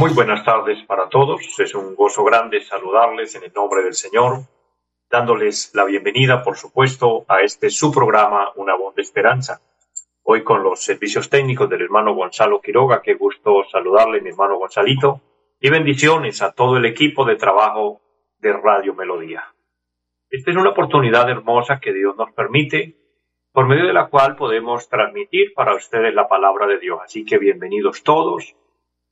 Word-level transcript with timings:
Muy 0.00 0.14
buenas 0.14 0.42
tardes 0.46 0.82
para 0.84 1.10
todos. 1.10 1.42
Es 1.60 1.74
un 1.74 1.94
gozo 1.94 2.24
grande 2.24 2.62
saludarles 2.62 3.34
en 3.34 3.44
el 3.44 3.52
nombre 3.52 3.82
del 3.82 3.92
Señor, 3.92 4.38
dándoles 5.10 5.72
la 5.74 5.84
bienvenida, 5.84 6.42
por 6.42 6.56
supuesto, 6.56 7.26
a 7.28 7.42
este 7.42 7.68
su 7.68 7.92
programa, 7.92 8.50
Una 8.56 8.74
voz 8.76 8.94
de 8.94 9.02
esperanza. 9.02 9.60
Hoy 10.22 10.42
con 10.42 10.62
los 10.62 10.82
servicios 10.82 11.28
técnicos 11.28 11.68
del 11.68 11.82
hermano 11.82 12.14
Gonzalo 12.14 12.62
Quiroga, 12.62 13.02
qué 13.02 13.12
gusto 13.12 13.62
saludarle, 13.70 14.22
mi 14.22 14.30
hermano 14.30 14.56
Gonzalito, 14.56 15.20
y 15.60 15.68
bendiciones 15.68 16.40
a 16.40 16.52
todo 16.52 16.78
el 16.78 16.86
equipo 16.86 17.26
de 17.26 17.36
trabajo 17.36 18.00
de 18.38 18.54
Radio 18.54 18.94
Melodía. 18.94 19.54
Esta 20.30 20.50
es 20.50 20.56
una 20.56 20.70
oportunidad 20.70 21.28
hermosa 21.28 21.78
que 21.78 21.92
Dios 21.92 22.16
nos 22.16 22.32
permite, 22.32 22.96
por 23.52 23.68
medio 23.68 23.86
de 23.86 23.92
la 23.92 24.08
cual 24.08 24.34
podemos 24.34 24.88
transmitir 24.88 25.52
para 25.52 25.74
ustedes 25.74 26.14
la 26.14 26.26
palabra 26.26 26.66
de 26.66 26.78
Dios. 26.78 27.00
Así 27.04 27.26
que 27.26 27.36
bienvenidos 27.36 28.02
todos 28.02 28.56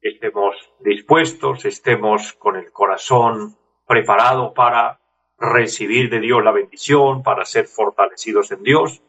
estemos 0.01 0.57
dispuestos, 0.81 1.65
estemos 1.65 2.33
con 2.35 2.57
el 2.57 2.71
corazón 2.73 3.57
preparado 3.87 4.55
para 4.55 5.01
recibir 5.39 6.11
de 6.11 6.21
Dios 6.21 6.43
la 6.43 6.53
bendición, 6.53 7.23
para 7.23 7.45
ser 7.45 7.67
fortalecidos 7.67 8.51
en 8.53 8.63
Dios 8.63 9.03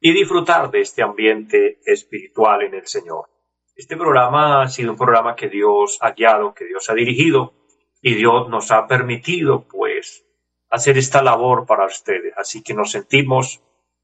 y 0.00 0.12
disfrutar 0.12 0.70
de 0.70 0.80
este 0.80 1.02
ambiente 1.02 1.80
espiritual 1.84 2.62
en 2.62 2.74
el 2.74 2.86
Señor. 2.86 3.28
Este 3.74 3.96
programa 3.96 4.62
ha 4.62 4.68
sido 4.68 4.92
un 4.92 4.98
programa 4.98 5.34
que 5.34 5.48
Dios 5.48 5.98
ha 6.00 6.12
guiado, 6.12 6.54
que 6.54 6.66
Dios 6.66 6.88
ha 6.90 6.94
dirigido 6.94 7.54
y 8.02 8.14
Dios 8.14 8.48
nos 8.48 8.70
ha 8.70 8.86
permitido 8.86 9.66
pues 9.68 10.26
hacer 10.70 10.98
esta 10.98 11.22
labor 11.22 11.66
para 11.66 11.86
ustedes. 11.86 12.34
Así 12.36 12.62
que 12.62 12.74
nos 12.74 12.92
sentimos 12.92 13.62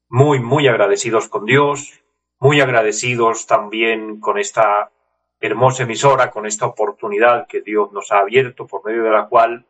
muy, 0.09 0.39
muy 0.39 0.67
agradecidos 0.67 1.27
con 1.27 1.45
Dios, 1.45 2.03
muy 2.39 2.61
agradecidos 2.61 3.47
también 3.47 4.19
con 4.19 4.37
esta 4.37 4.91
hermosa 5.39 5.83
emisora, 5.83 6.31
con 6.31 6.45
esta 6.45 6.65
oportunidad 6.65 7.47
que 7.47 7.61
Dios 7.61 7.91
nos 7.91 8.11
ha 8.11 8.19
abierto, 8.19 8.67
por 8.67 8.85
medio 8.85 9.03
de 9.03 9.11
la 9.11 9.27
cual 9.27 9.65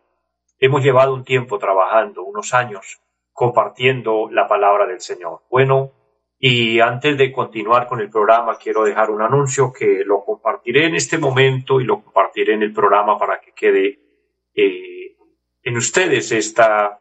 hemos 0.60 0.84
llevado 0.84 1.14
un 1.14 1.24
tiempo 1.24 1.60
trabajando, 1.60 2.24
unos 2.24 2.54
años, 2.54 3.02
compartiendo 3.34 4.30
la 4.32 4.48
palabra 4.48 4.86
del 4.86 5.02
Señor. 5.02 5.42
Bueno, 5.50 5.92
y 6.40 6.80
antes 6.80 7.18
de 7.18 7.32
continuar 7.32 7.88
con 7.88 8.00
el 8.00 8.10
programa, 8.10 8.58
quiero 8.58 8.84
dejar 8.84 9.10
un 9.10 9.22
anuncio 9.22 9.74
que 9.74 10.04
lo 10.06 10.24
compartiré 10.24 10.86
en 10.86 10.96
este 10.96 11.18
momento 11.18 11.82
y 11.82 11.84
lo 11.84 12.04
compartiré 12.04 12.54
en 12.54 12.64
el 12.64 12.74
programa 12.74 13.18
para 13.18 13.40
que 13.40 13.54
quede 13.54 14.00
eh, 14.54 15.18
en 15.64 15.78
ustedes 15.78 16.32
esta, 16.32 17.00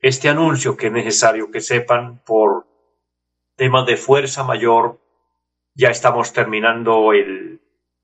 este 0.00 0.28
anuncio 0.28 0.76
que 0.76 0.86
es 0.86 0.92
necesario 0.92 1.50
que 1.50 1.60
sepan 1.60 2.22
por 2.24 2.66
temas 3.54 3.86
de 3.86 3.96
fuerza 3.96 4.44
mayor. 4.44 4.98
Ya 5.74 5.90
estamos 5.90 6.32
terminando 6.32 7.12
el, 7.12 7.59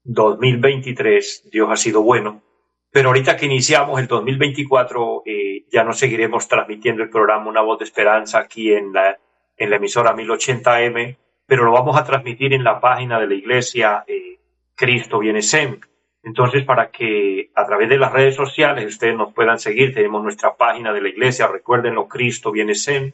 2023, 0.06 1.50
Dios 1.50 1.68
ha 1.70 1.76
sido 1.76 2.02
bueno, 2.02 2.42
pero 2.90 3.08
ahorita 3.08 3.36
que 3.36 3.46
iniciamos 3.46 4.00
el 4.00 4.06
2024 4.06 5.22
eh, 5.26 5.64
ya 5.70 5.84
no 5.84 5.92
seguiremos 5.92 6.48
transmitiendo 6.48 7.02
el 7.02 7.10
programa 7.10 7.48
Una 7.48 7.60
Voz 7.60 7.80
de 7.80 7.84
Esperanza 7.84 8.38
aquí 8.38 8.72
en 8.72 8.92
la, 8.92 9.18
en 9.56 9.70
la 9.70 9.76
emisora 9.76 10.14
1080M, 10.14 11.16
pero 11.46 11.64
lo 11.64 11.72
vamos 11.72 11.96
a 11.96 12.04
transmitir 12.04 12.54
en 12.54 12.64
la 12.64 12.80
página 12.80 13.20
de 13.20 13.26
la 13.26 13.34
iglesia 13.34 14.04
eh, 14.06 14.38
Cristo 14.74 15.18
Viene 15.18 15.42
Sem. 15.42 15.80
Entonces, 16.22 16.64
para 16.64 16.90
que 16.90 17.50
a 17.54 17.66
través 17.66 17.88
de 17.88 17.98
las 17.98 18.12
redes 18.12 18.34
sociales 18.34 18.86
ustedes 18.86 19.16
nos 19.16 19.32
puedan 19.32 19.58
seguir, 19.58 19.94
tenemos 19.94 20.22
nuestra 20.22 20.56
página 20.56 20.92
de 20.92 21.00
la 21.00 21.08
iglesia, 21.08 21.46
recuérdenlo, 21.46 22.08
Cristo 22.08 22.50
Viene 22.50 22.74
Sem. 22.74 23.12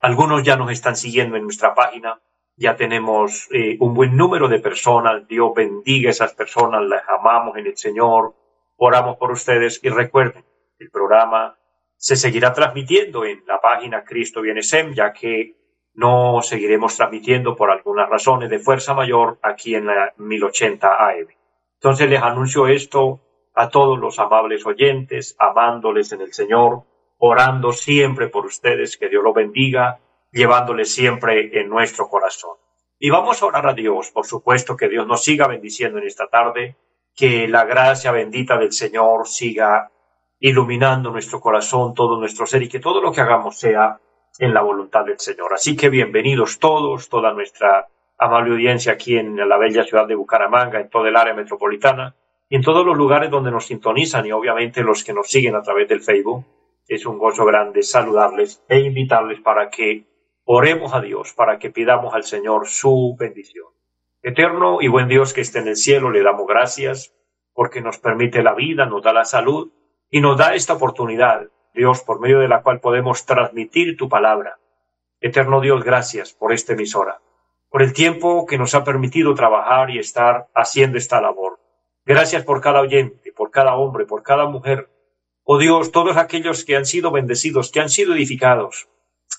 Algunos 0.00 0.42
ya 0.42 0.56
nos 0.56 0.70
están 0.70 0.96
siguiendo 0.96 1.36
en 1.36 1.44
nuestra 1.44 1.74
página, 1.74 2.20
ya 2.56 2.76
tenemos 2.76 3.48
eh, 3.52 3.76
un 3.80 3.94
buen 3.94 4.16
número 4.16 4.48
de 4.48 4.60
personas. 4.60 5.26
Dios 5.26 5.52
bendiga 5.54 6.08
a 6.08 6.10
esas 6.10 6.34
personas, 6.34 6.82
las 6.82 7.02
amamos 7.08 7.56
en 7.56 7.66
el 7.66 7.76
Señor, 7.76 8.34
oramos 8.76 9.16
por 9.16 9.32
ustedes 9.32 9.80
y 9.82 9.88
recuerden, 9.88 10.44
el 10.78 10.90
programa 10.90 11.58
se 11.96 12.16
seguirá 12.16 12.52
transmitiendo 12.52 13.24
en 13.24 13.44
la 13.46 13.60
página 13.60 14.04
Cristo 14.04 14.42
Viene 14.42 14.62
Sem, 14.62 14.92
ya 14.92 15.12
que 15.12 15.56
no 15.94 16.42
seguiremos 16.42 16.96
transmitiendo 16.96 17.54
por 17.54 17.70
algunas 17.70 18.08
razones 18.08 18.50
de 18.50 18.58
fuerza 18.58 18.94
mayor 18.94 19.38
aquí 19.42 19.74
en 19.74 19.86
la 19.86 20.12
1080 20.18 21.08
AM. 21.08 21.28
Entonces 21.80 22.08
les 22.10 22.20
anuncio 22.20 22.66
esto 22.66 23.20
a 23.54 23.68
todos 23.68 23.98
los 23.98 24.18
amables 24.18 24.66
oyentes, 24.66 25.36
amándoles 25.38 26.12
en 26.12 26.22
el 26.22 26.32
Señor, 26.32 26.82
orando 27.18 27.72
siempre 27.72 28.28
por 28.28 28.44
ustedes, 28.46 28.96
que 28.96 29.08
Dios 29.08 29.22
los 29.22 29.34
bendiga 29.34 30.00
llevándole 30.34 30.84
siempre 30.84 31.60
en 31.60 31.68
nuestro 31.68 32.08
corazón. 32.08 32.56
Y 32.98 33.10
vamos 33.10 33.40
a 33.40 33.46
orar 33.46 33.68
a 33.68 33.72
Dios, 33.72 34.10
por 34.10 34.26
supuesto, 34.26 34.76
que 34.76 34.88
Dios 34.88 35.06
nos 35.06 35.22
siga 35.22 35.46
bendiciendo 35.46 35.98
en 35.98 36.06
esta 36.06 36.26
tarde, 36.26 36.76
que 37.14 37.46
la 37.46 37.64
gracia 37.64 38.10
bendita 38.10 38.58
del 38.58 38.72
Señor 38.72 39.28
siga 39.28 39.92
iluminando 40.40 41.10
nuestro 41.10 41.40
corazón, 41.40 41.94
todo 41.94 42.18
nuestro 42.18 42.46
ser 42.46 42.62
y 42.64 42.68
que 42.68 42.80
todo 42.80 43.00
lo 43.00 43.12
que 43.12 43.20
hagamos 43.20 43.56
sea 43.56 44.00
en 44.38 44.52
la 44.52 44.62
voluntad 44.62 45.04
del 45.04 45.20
Señor. 45.20 45.54
Así 45.54 45.76
que 45.76 45.88
bienvenidos 45.88 46.58
todos, 46.58 47.08
toda 47.08 47.32
nuestra 47.32 47.86
amable 48.18 48.52
audiencia 48.52 48.92
aquí 48.92 49.16
en 49.16 49.36
la 49.48 49.56
bella 49.56 49.84
ciudad 49.84 50.08
de 50.08 50.16
Bucaramanga, 50.16 50.80
en 50.80 50.90
todo 50.90 51.06
el 51.06 51.16
área 51.16 51.34
metropolitana 51.34 52.16
y 52.48 52.56
en 52.56 52.62
todos 52.62 52.84
los 52.84 52.96
lugares 52.96 53.30
donde 53.30 53.52
nos 53.52 53.66
sintonizan 53.66 54.26
y 54.26 54.32
obviamente 54.32 54.82
los 54.82 55.04
que 55.04 55.12
nos 55.12 55.28
siguen 55.28 55.54
a 55.54 55.62
través 55.62 55.88
del 55.88 56.00
Facebook. 56.00 56.44
Es 56.88 57.06
un 57.06 57.18
gozo 57.18 57.44
grande 57.44 57.82
saludarles 57.82 58.62
e 58.68 58.80
invitarles 58.80 59.40
para 59.40 59.70
que 59.70 60.13
Oremos 60.46 60.92
a 60.92 61.00
Dios 61.00 61.32
para 61.32 61.58
que 61.58 61.70
pidamos 61.70 62.12
al 62.12 62.24
Señor 62.24 62.68
su 62.68 63.16
bendición. 63.18 63.68
Eterno 64.22 64.82
y 64.82 64.88
buen 64.88 65.08
Dios 65.08 65.32
que 65.32 65.40
esté 65.40 65.60
en 65.60 65.68
el 65.68 65.76
cielo, 65.76 66.10
le 66.10 66.22
damos 66.22 66.46
gracias 66.46 67.14
porque 67.54 67.80
nos 67.80 67.98
permite 67.98 68.42
la 68.42 68.54
vida, 68.54 68.84
nos 68.84 69.02
da 69.02 69.14
la 69.14 69.24
salud 69.24 69.72
y 70.10 70.20
nos 70.20 70.36
da 70.36 70.54
esta 70.54 70.74
oportunidad, 70.74 71.48
Dios, 71.72 72.02
por 72.02 72.20
medio 72.20 72.40
de 72.40 72.48
la 72.48 72.62
cual 72.62 72.80
podemos 72.80 73.24
transmitir 73.24 73.96
tu 73.96 74.10
palabra. 74.10 74.58
Eterno 75.18 75.62
Dios, 75.62 75.82
gracias 75.82 76.34
por 76.34 76.52
esta 76.52 76.74
emisora, 76.74 77.22
por 77.70 77.80
el 77.80 77.94
tiempo 77.94 78.44
que 78.44 78.58
nos 78.58 78.74
ha 78.74 78.84
permitido 78.84 79.34
trabajar 79.34 79.90
y 79.90 79.98
estar 79.98 80.48
haciendo 80.54 80.98
esta 80.98 81.22
labor. 81.22 81.58
Gracias 82.04 82.44
por 82.44 82.60
cada 82.60 82.82
oyente, 82.82 83.32
por 83.32 83.50
cada 83.50 83.76
hombre, 83.76 84.04
por 84.04 84.22
cada 84.22 84.44
mujer. 84.44 84.90
Oh 85.42 85.56
Dios, 85.56 85.90
todos 85.90 86.18
aquellos 86.18 86.66
que 86.66 86.76
han 86.76 86.84
sido 86.84 87.10
bendecidos, 87.10 87.72
que 87.72 87.80
han 87.80 87.88
sido 87.88 88.14
edificados, 88.14 88.88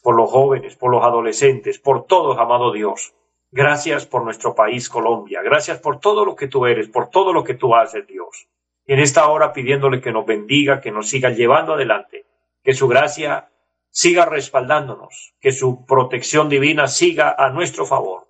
por 0.02 0.16
los 0.16 0.30
jóvenes, 0.30 0.76
por 0.76 0.92
los 0.92 1.04
adolescentes, 1.04 1.80
por 1.80 2.06
todos, 2.06 2.38
amado 2.38 2.72
Dios. 2.72 3.14
Gracias 3.52 4.06
por 4.06 4.24
nuestro 4.24 4.54
país, 4.54 4.90
Colombia. 4.90 5.42
Gracias 5.42 5.80
por 5.80 6.00
todo 6.00 6.26
lo 6.26 6.36
que 6.36 6.48
tú 6.48 6.66
eres, 6.66 6.90
por 6.90 7.10
todo 7.10 7.32
lo 7.32 7.44
que 7.44 7.54
tú 7.54 7.76
haces, 7.76 8.06
Dios. 8.06 8.48
Y 8.86 8.94
en 8.94 9.00
esta 9.00 9.28
hora 9.30 9.54
pidiéndole 9.54 10.02
que 10.02 10.12
nos 10.12 10.26
bendiga, 10.26 10.82
que 10.82 10.92
nos 10.92 11.10
siga 11.10 11.30
llevando 11.30 11.74
adelante, 11.74 12.26
que 12.64 12.74
su 12.74 12.88
gracia 12.88 13.50
siga 13.90 14.26
respaldándonos, 14.26 15.36
que 15.40 15.52
su 15.52 15.86
protección 15.86 16.50
divina 16.50 16.88
siga 16.88 17.34
a 17.38 17.50
nuestro 17.50 17.86
favor. 17.86 18.28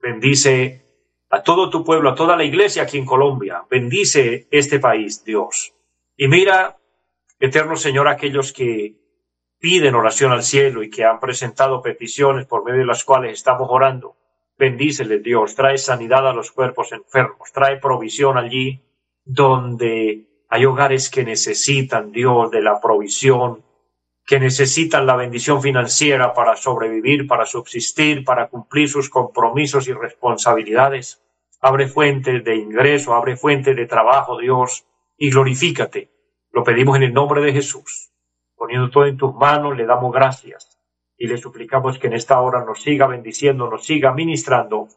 Bendice 0.00 0.86
a 1.28 1.42
todo 1.42 1.68
tu 1.68 1.84
pueblo, 1.84 2.10
a 2.10 2.14
toda 2.14 2.36
la 2.36 2.44
iglesia 2.44 2.84
aquí 2.84 2.96
en 2.96 3.04
Colombia. 3.04 3.64
Bendice 3.70 4.48
este 4.50 4.80
país, 4.80 5.22
Dios. 5.24 5.74
Y 6.16 6.28
mira, 6.28 6.78
eterno 7.38 7.76
Señor, 7.76 8.08
aquellos 8.08 8.52
que 8.52 8.96
piden 9.58 9.94
oración 9.94 10.32
al 10.32 10.42
cielo 10.42 10.82
y 10.82 10.90
que 10.90 11.04
han 11.04 11.20
presentado 11.20 11.82
peticiones 11.82 12.46
por 12.46 12.64
medio 12.64 12.80
de 12.80 12.86
las 12.86 13.04
cuales 13.04 13.32
estamos 13.32 13.68
orando. 13.70 14.16
Bendícele 14.58 15.18
Dios, 15.18 15.54
trae 15.54 15.78
sanidad 15.78 16.26
a 16.28 16.32
los 16.32 16.50
cuerpos 16.52 16.92
enfermos, 16.92 17.52
trae 17.52 17.78
provisión 17.78 18.38
allí 18.38 18.82
donde 19.24 20.44
hay 20.48 20.64
hogares 20.64 21.10
que 21.10 21.24
necesitan 21.24 22.12
Dios 22.12 22.50
de 22.50 22.62
la 22.62 22.80
provisión, 22.80 23.64
que 24.24 24.40
necesitan 24.40 25.06
la 25.06 25.16
bendición 25.16 25.60
financiera 25.60 26.32
para 26.32 26.56
sobrevivir, 26.56 27.26
para 27.26 27.44
subsistir, 27.44 28.24
para 28.24 28.48
cumplir 28.48 28.88
sus 28.88 29.10
compromisos 29.10 29.88
y 29.88 29.92
responsabilidades. 29.92 31.22
Abre 31.60 31.88
fuentes 31.88 32.44
de 32.44 32.56
ingreso, 32.56 33.14
abre 33.14 33.36
fuentes 33.36 33.74
de 33.76 33.86
trabajo, 33.86 34.38
Dios, 34.38 34.86
y 35.16 35.30
glorifícate. 35.30 36.10
Lo 36.52 36.64
pedimos 36.64 36.96
en 36.96 37.04
el 37.04 37.12
nombre 37.12 37.42
de 37.42 37.52
Jesús 37.52 38.05
poniendo 38.56 38.90
todo 38.90 39.06
en 39.06 39.16
tus 39.16 39.34
manos, 39.34 39.76
le 39.76 39.86
damos 39.86 40.12
gracias 40.12 40.78
y 41.18 41.26
le 41.26 41.38
suplicamos 41.38 41.98
que 41.98 42.08
en 42.08 42.14
esta 42.14 42.40
hora 42.40 42.64
nos 42.64 42.82
siga 42.82 43.06
bendiciendo, 43.06 43.68
nos 43.70 43.84
siga 43.84 44.12
ministrando 44.12 44.88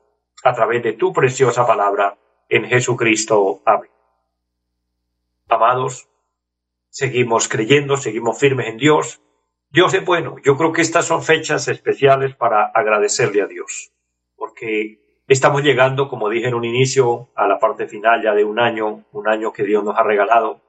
a 0.44 0.54
través 0.54 0.84
de 0.84 0.94
tu 0.94 1.14
preciosa 1.14 1.66
palabra, 1.66 2.18
en 2.50 2.66
Jesucristo. 2.66 3.62
Amén. 3.66 3.92
Amados, 5.48 6.10
seguimos 6.90 7.48
creyendo, 7.48 7.96
seguimos 7.96 8.40
firmes 8.40 8.68
en 8.68 8.78
Dios. 8.78 9.22
Dios 9.70 9.94
es 9.94 10.04
bueno. 10.04 10.36
Yo 10.44 10.58
creo 10.58 10.74
que 10.74 10.82
estas 10.82 11.06
son 11.06 11.24
fechas 11.24 11.68
especiales 11.68 12.36
para 12.36 12.66
agradecerle 12.66 13.42
a 13.42 13.48
Dios, 13.48 13.92
porque 14.36 15.22
estamos 15.28 15.64
llegando, 15.64 16.10
como 16.10 16.30
dije 16.30 16.48
en 16.48 16.56
un 16.56 16.66
inicio, 16.66 17.30
a 17.36 17.48
la 17.48 17.60
parte 17.60 17.88
final 17.88 18.24
ya 18.24 18.34
de 18.34 18.44
un 18.44 18.60
año, 18.60 19.06
un 19.12 19.28
año 19.28 19.54
que 19.54 19.64
Dios 19.64 19.84
nos 19.84 19.98
ha 19.98 20.04
regalado, 20.04 20.62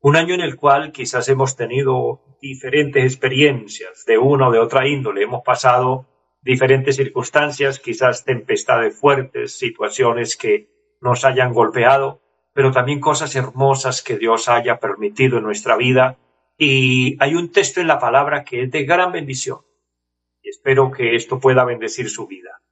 un 0.00 0.16
año 0.16 0.34
en 0.34 0.40
el 0.40 0.56
cual 0.56 0.92
quizás 0.92 1.28
hemos 1.28 1.56
tenido 1.56 2.22
diferentes 2.40 3.04
experiencias 3.04 4.04
de 4.06 4.18
una 4.18 4.48
o 4.48 4.52
de 4.52 4.58
otra 4.58 4.88
índole, 4.88 5.22
hemos 5.22 5.42
pasado 5.42 6.06
diferentes 6.42 6.96
circunstancias, 6.96 7.78
quizás 7.78 8.24
tempestades 8.24 8.98
fuertes, 8.98 9.58
situaciones 9.58 10.36
que 10.36 10.96
nos 11.02 11.24
hayan 11.24 11.52
golpeado, 11.52 12.22
pero 12.54 12.72
también 12.72 13.00
cosas 13.00 13.36
hermosas 13.36 14.02
que 14.02 14.16
Dios 14.16 14.48
haya 14.48 14.78
permitido 14.78 15.38
en 15.38 15.44
nuestra 15.44 15.76
vida. 15.76 16.18
Y 16.56 17.16
hay 17.22 17.34
un 17.34 17.52
texto 17.52 17.80
en 17.80 17.86
la 17.86 17.98
palabra 17.98 18.44
que 18.44 18.62
es 18.62 18.70
de 18.70 18.84
gran 18.84 19.12
bendición. 19.12 19.60
Y 20.42 20.48
espero 20.48 20.90
que 20.90 21.14
esto 21.14 21.38
pueda 21.38 21.64
bendecir 21.64 22.08
su 22.08 22.26
vida. 22.26 22.62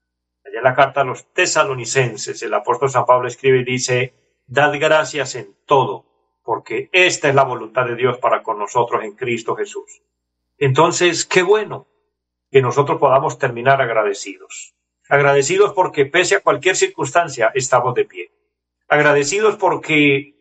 Allá 0.44 0.58
en 0.58 0.64
la 0.64 0.74
carta 0.74 1.02
a 1.02 1.04
los 1.04 1.30
tesalonicenses, 1.32 2.42
el 2.42 2.54
apóstol 2.54 2.90
San 2.90 3.04
Pablo 3.04 3.28
escribe 3.28 3.60
y 3.60 3.64
dice, 3.64 4.14
Dad 4.46 4.72
gracias 4.80 5.34
en 5.34 5.54
todo, 5.66 6.07
porque 6.48 6.88
esta 6.92 7.28
es 7.28 7.34
la 7.34 7.44
voluntad 7.44 7.84
de 7.84 7.94
Dios 7.94 8.16
para 8.16 8.42
con 8.42 8.58
nosotros 8.58 9.04
en 9.04 9.12
Cristo 9.12 9.54
Jesús. 9.54 10.00
Entonces, 10.56 11.26
qué 11.26 11.42
bueno 11.42 11.88
que 12.50 12.62
nosotros 12.62 12.98
podamos 12.98 13.38
terminar 13.38 13.82
agradecidos. 13.82 14.74
Agradecidos 15.10 15.74
porque 15.74 16.06
pese 16.06 16.36
a 16.36 16.40
cualquier 16.40 16.74
circunstancia 16.74 17.52
estamos 17.54 17.92
de 17.92 18.06
pie. 18.06 18.32
Agradecidos 18.88 19.56
porque 19.56 20.36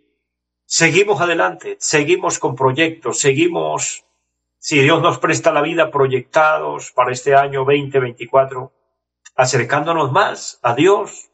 seguimos 0.64 1.20
adelante, 1.20 1.76
seguimos 1.78 2.40
con 2.40 2.56
proyectos, 2.56 3.20
seguimos, 3.20 4.06
si 4.60 4.80
Dios 4.80 5.02
nos 5.02 5.20
presta 5.20 5.52
la 5.52 5.62
vida, 5.62 5.92
proyectados 5.92 6.94
para 6.94 7.12
este 7.12 7.36
año 7.36 7.66
2024, 7.66 8.72
acercándonos 9.36 10.14
más 10.14 10.58
a 10.62 10.74
Dios. 10.74 11.27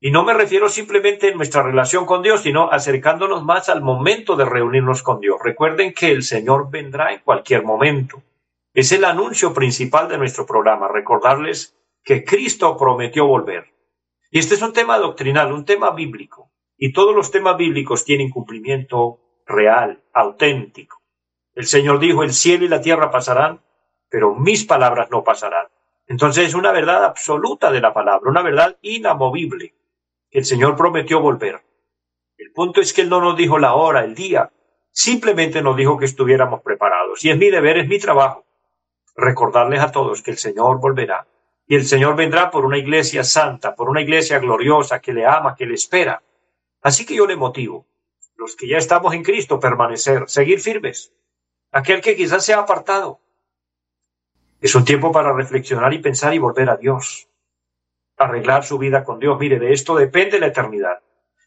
Y 0.00 0.12
no 0.12 0.24
me 0.24 0.32
refiero 0.32 0.68
simplemente 0.68 1.28
en 1.28 1.36
nuestra 1.36 1.62
relación 1.62 2.06
con 2.06 2.22
Dios, 2.22 2.42
sino 2.42 2.70
acercándonos 2.70 3.44
más 3.44 3.68
al 3.68 3.82
momento 3.82 4.36
de 4.36 4.44
reunirnos 4.44 5.02
con 5.02 5.18
Dios. 5.18 5.38
Recuerden 5.42 5.92
que 5.92 6.12
el 6.12 6.22
Señor 6.22 6.70
vendrá 6.70 7.12
en 7.12 7.20
cualquier 7.20 7.64
momento. 7.64 8.22
Es 8.72 8.92
el 8.92 9.04
anuncio 9.04 9.52
principal 9.52 10.08
de 10.08 10.18
nuestro 10.18 10.46
programa, 10.46 10.86
recordarles 10.86 11.76
que 12.04 12.24
Cristo 12.24 12.76
prometió 12.76 13.26
volver. 13.26 13.72
Y 14.30 14.38
este 14.38 14.54
es 14.54 14.62
un 14.62 14.72
tema 14.72 14.98
doctrinal, 14.98 15.52
un 15.52 15.64
tema 15.64 15.90
bíblico. 15.90 16.52
Y 16.76 16.92
todos 16.92 17.12
los 17.12 17.32
temas 17.32 17.56
bíblicos 17.56 18.04
tienen 18.04 18.30
cumplimiento 18.30 19.18
real, 19.46 20.04
auténtico. 20.12 21.02
El 21.54 21.66
Señor 21.66 21.98
dijo, 21.98 22.22
el 22.22 22.32
cielo 22.32 22.64
y 22.64 22.68
la 22.68 22.80
tierra 22.80 23.10
pasarán, 23.10 23.62
pero 24.08 24.36
mis 24.36 24.64
palabras 24.64 25.10
no 25.10 25.24
pasarán. 25.24 25.66
Entonces 26.06 26.46
es 26.46 26.54
una 26.54 26.70
verdad 26.70 27.04
absoluta 27.04 27.72
de 27.72 27.80
la 27.80 27.92
palabra, 27.92 28.30
una 28.30 28.42
verdad 28.42 28.78
inamovible, 28.80 29.74
el 30.30 30.44
Señor 30.44 30.76
prometió 30.76 31.20
volver. 31.20 31.62
El 32.36 32.52
punto 32.52 32.80
es 32.80 32.92
que 32.92 33.02
Él 33.02 33.08
no 33.08 33.20
nos 33.20 33.36
dijo 33.36 33.58
la 33.58 33.74
hora, 33.74 34.04
el 34.04 34.14
día, 34.14 34.52
simplemente 34.90 35.62
nos 35.62 35.76
dijo 35.76 35.98
que 35.98 36.04
estuviéramos 36.04 36.62
preparados. 36.62 37.24
Y 37.24 37.30
es 37.30 37.38
mi 37.38 37.50
deber, 37.50 37.78
es 37.78 37.88
mi 37.88 37.98
trabajo, 37.98 38.44
recordarles 39.16 39.80
a 39.80 39.90
todos 39.90 40.22
que 40.22 40.30
el 40.30 40.38
Señor 40.38 40.80
volverá 40.80 41.26
y 41.70 41.76
el 41.76 41.84
Señor 41.84 42.16
vendrá 42.16 42.50
por 42.50 42.64
una 42.64 42.78
iglesia 42.78 43.22
santa, 43.22 43.74
por 43.74 43.90
una 43.90 44.00
iglesia 44.00 44.38
gloriosa 44.38 45.00
que 45.00 45.12
le 45.12 45.26
ama, 45.26 45.54
que 45.54 45.66
le 45.66 45.74
espera. 45.74 46.22
Así 46.80 47.04
que 47.04 47.14
yo 47.14 47.26
le 47.26 47.36
motivo, 47.36 47.86
los 48.36 48.56
que 48.56 48.66
ya 48.66 48.78
estamos 48.78 49.12
en 49.12 49.22
Cristo, 49.22 49.60
permanecer, 49.60 50.24
seguir 50.28 50.60
firmes. 50.60 51.12
Aquel 51.70 52.00
que 52.00 52.16
quizás 52.16 52.42
se 52.46 52.54
ha 52.54 52.60
apartado. 52.60 53.20
Es 54.62 54.74
un 54.74 54.86
tiempo 54.86 55.12
para 55.12 55.34
reflexionar 55.34 55.92
y 55.92 55.98
pensar 55.98 56.32
y 56.32 56.38
volver 56.38 56.70
a 56.70 56.78
Dios. 56.78 57.28
Arreglar 58.18 58.64
su 58.64 58.78
vida 58.78 59.04
con 59.04 59.18
Dios. 59.18 59.38
Mire, 59.38 59.58
de 59.58 59.72
esto 59.72 59.96
depende 59.96 60.40
la 60.40 60.48
eternidad. 60.48 60.98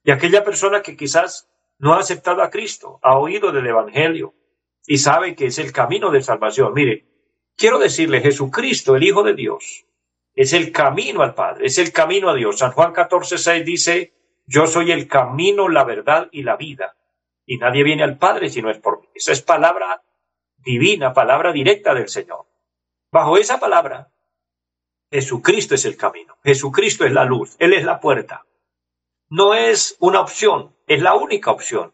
Y 0.03 0.12
aquella 0.12 0.44
persona 0.44 0.81
que 0.81 0.95
quizás 0.95 1.50
no 1.77 1.94
ha 1.94 2.00
aceptado 2.00 2.41
a 2.41 2.50
Cristo, 2.50 3.00
ha 3.01 3.18
oído 3.18 3.51
del 3.51 3.68
Evangelio 3.68 4.33
y 4.85 4.97
sabe 4.97 5.35
que 5.35 5.47
es 5.47 5.59
el 5.59 5.71
camino 5.71 6.12
de 6.12 6.21
salvación. 6.21 6.73
Mire, 6.73 7.06
quiero 7.56 7.79
decirle, 7.79 8.21
Jesucristo, 8.21 8.95
el 8.95 9.03
Hijo 9.03 9.23
de 9.23 9.33
Dios, 9.33 9.85
es 10.33 10.53
el 10.53 10.71
camino 10.71 11.21
al 11.21 11.33
Padre, 11.33 11.65
es 11.65 11.77
el 11.77 11.91
camino 11.91 12.29
a 12.29 12.35
Dios. 12.35 12.59
San 12.59 12.71
Juan 12.71 12.94
14, 12.94 13.38
6 13.38 13.65
dice, 13.65 14.13
yo 14.45 14.68
soy 14.68 14.91
el 14.91 15.07
camino, 15.07 15.69
la 15.69 15.83
verdad 15.83 16.29
y 16.31 16.44
la 16.44 16.56
vida. 16.56 16.95
Y 17.45 17.57
nadie 17.57 17.83
viene 17.83 18.03
al 18.03 18.18
Padre 18.18 18.50
si 18.50 18.62
no 18.62 18.69
es 18.69 18.77
por 18.77 19.01
mí. 19.01 19.07
Esa 19.13 19.31
es 19.31 19.41
palabra 19.41 20.03
divina, 20.57 21.13
palabra 21.13 21.51
directa 21.51 21.94
del 21.94 22.09
Señor. 22.09 22.45
Bajo 23.12 23.38
esa 23.38 23.59
palabra, 23.59 24.11
Jesucristo 25.12 25.75
es 25.75 25.84
el 25.84 25.98
camino, 25.98 26.38
Jesucristo 26.42 27.06
es 27.06 27.12
la 27.12 27.25
luz, 27.25 27.58
Él 27.60 27.74
es 27.74 27.84
la 27.84 28.00
puerta. 28.00 28.46
No 29.30 29.54
es 29.54 29.98
una 30.00 30.22
opción, 30.22 30.74
es 30.88 31.02
la 31.02 31.16
única 31.16 31.52
opción. 31.52 31.94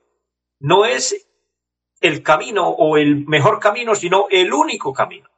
No 0.59 0.85
es 0.85 1.27
el 1.99 2.21
camino 2.21 2.69
o 2.69 2.97
el 2.97 3.25
mejor 3.25 3.59
camino, 3.59 3.95
sino 3.95 4.27
el 4.29 4.53
único 4.53 4.93
camino. 4.93 5.29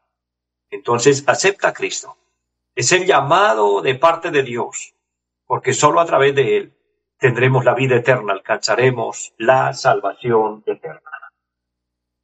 Entonces 0.70 1.24
acepta 1.26 1.70
a 1.70 1.74
Cristo. 1.74 2.18
Es 2.76 2.92
el 2.92 3.06
llamado 3.06 3.82
de 3.82 3.96
parte 3.96 4.30
de 4.30 4.44
Dios, 4.44 4.94
porque 5.46 5.74
sólo 5.74 6.02
a 6.02 6.06
través 6.06 6.36
de 6.36 6.58
Él 6.58 6.74
tendremos 7.18 7.64
la 7.64 7.76
vida 7.76 7.96
eterna, 7.96 8.34
alcanzaremos 8.34 9.34
la 9.38 9.74
salvación 9.74 10.64
eterna. 10.66 11.02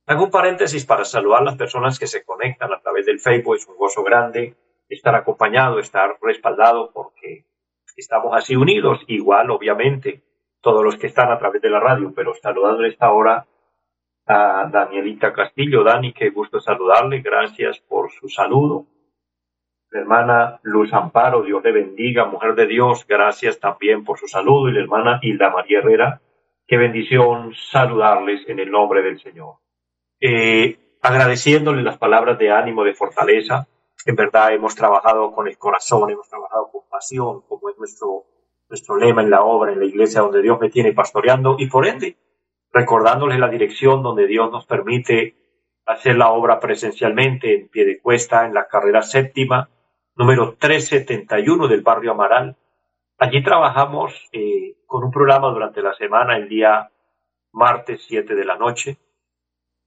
Hago 0.06 0.26
un 0.26 0.32
paréntesis 0.32 0.86
para 0.86 1.04
saludar 1.04 1.42
a 1.42 1.46
las 1.46 1.58
personas 1.58 1.98
que 1.98 2.08
se 2.08 2.24
conectan 2.24 2.72
a 2.72 2.80
través 2.80 3.06
del 3.06 3.20
Facebook. 3.20 3.56
Es 3.56 3.68
un 3.68 3.78
gozo 3.78 4.04
grande 4.04 4.56
estar 4.90 5.16
acompañado, 5.16 5.80
estar 5.80 6.18
respaldado, 6.22 6.92
porque 6.94 7.46
estamos 7.96 8.36
así 8.36 8.56
unidos. 8.56 9.02
Igual, 9.08 9.52
obviamente, 9.52 10.22
todos 10.62 10.84
los 10.84 10.98
que 10.98 11.08
están 11.08 11.32
a 11.32 11.38
través 11.38 11.62
de 11.62 11.70
la 11.70 11.80
radio, 11.80 12.14
pero 12.16 12.34
saludando 12.36 12.86
esta 12.86 13.12
hora 13.12 13.46
a 14.28 14.70
Danielita 14.72 15.34
Castillo. 15.34 15.84
Dani, 15.84 16.14
qué 16.14 16.30
gusto 16.30 16.60
saludarle. 16.60 17.22
Gracias 17.22 17.80
por 17.80 18.12
su 18.12 18.30
saludo 18.30 18.88
hermana 20.00 20.60
Luz 20.64 20.94
Amparo, 20.94 21.42
Dios 21.44 21.64
le 21.64 21.72
bendiga, 21.72 22.26
mujer 22.26 22.56
de 22.56 22.68
Dios, 22.68 23.06
gracias 23.08 23.60
también 23.60 24.04
por 24.04 24.20
su 24.20 24.28
saludo, 24.28 24.70
y 24.70 24.74
la 24.74 24.82
hermana 24.82 25.20
Hilda 25.22 25.50
María 25.50 25.80
Herrera, 25.80 26.22
qué 26.68 26.78
bendición 26.78 27.54
saludarles 27.54 28.48
en 28.48 28.60
el 28.60 28.72
nombre 28.72 29.02
del 29.02 29.20
Señor. 29.20 29.56
Eh, 30.20 30.98
agradeciéndole 31.02 31.84
las 31.84 31.98
palabras 31.98 32.38
de 32.38 32.52
ánimo, 32.52 32.84
de 32.84 32.94
fortaleza, 32.94 33.68
en 34.06 34.16
verdad 34.16 34.54
hemos 34.54 34.76
trabajado 34.76 35.32
con 35.32 35.48
el 35.48 35.58
corazón, 35.58 36.12
hemos 36.12 36.30
trabajado 36.30 36.70
con 36.72 36.82
pasión, 36.90 37.42
como 37.48 37.70
es 37.70 37.78
nuestro, 37.80 38.26
nuestro 38.70 38.98
lema 38.98 39.24
en 39.24 39.32
la 39.32 39.44
obra, 39.44 39.74
en 39.74 39.80
la 39.80 39.86
iglesia 39.86 40.22
donde 40.22 40.44
Dios 40.44 40.60
me 40.60 40.70
tiene 40.70 40.94
pastoreando, 40.94 41.56
y 41.58 41.68
por 41.68 41.88
ende, 41.88 42.18
recordándoles 42.72 43.40
la 43.40 43.50
dirección 43.50 44.04
donde 44.04 44.28
Dios 44.28 44.52
nos 44.52 44.68
permite 44.68 45.36
hacer 45.88 46.18
la 46.18 46.30
obra 46.30 46.60
presencialmente 46.60 47.56
en 47.56 47.68
pie 47.70 47.86
de 47.86 48.00
cuesta, 48.00 48.46
en 48.46 48.54
la 48.54 48.68
carrera 48.68 49.02
séptima, 49.02 49.70
número 50.16 50.56
371 50.60 51.68
del 51.68 51.82
barrio 51.82 52.12
Amaral. 52.12 52.58
Allí 53.18 53.44
trabajamos 53.44 54.30
eh, 54.32 54.78
con 54.86 55.04
un 55.04 55.12
programa 55.12 55.50
durante 55.50 55.82
la 55.82 55.94
semana, 55.94 56.38
el 56.38 56.48
día 56.48 56.92
martes 57.52 58.04
7 58.08 58.36
de 58.36 58.46
la 58.46 58.58
noche, 58.58 58.98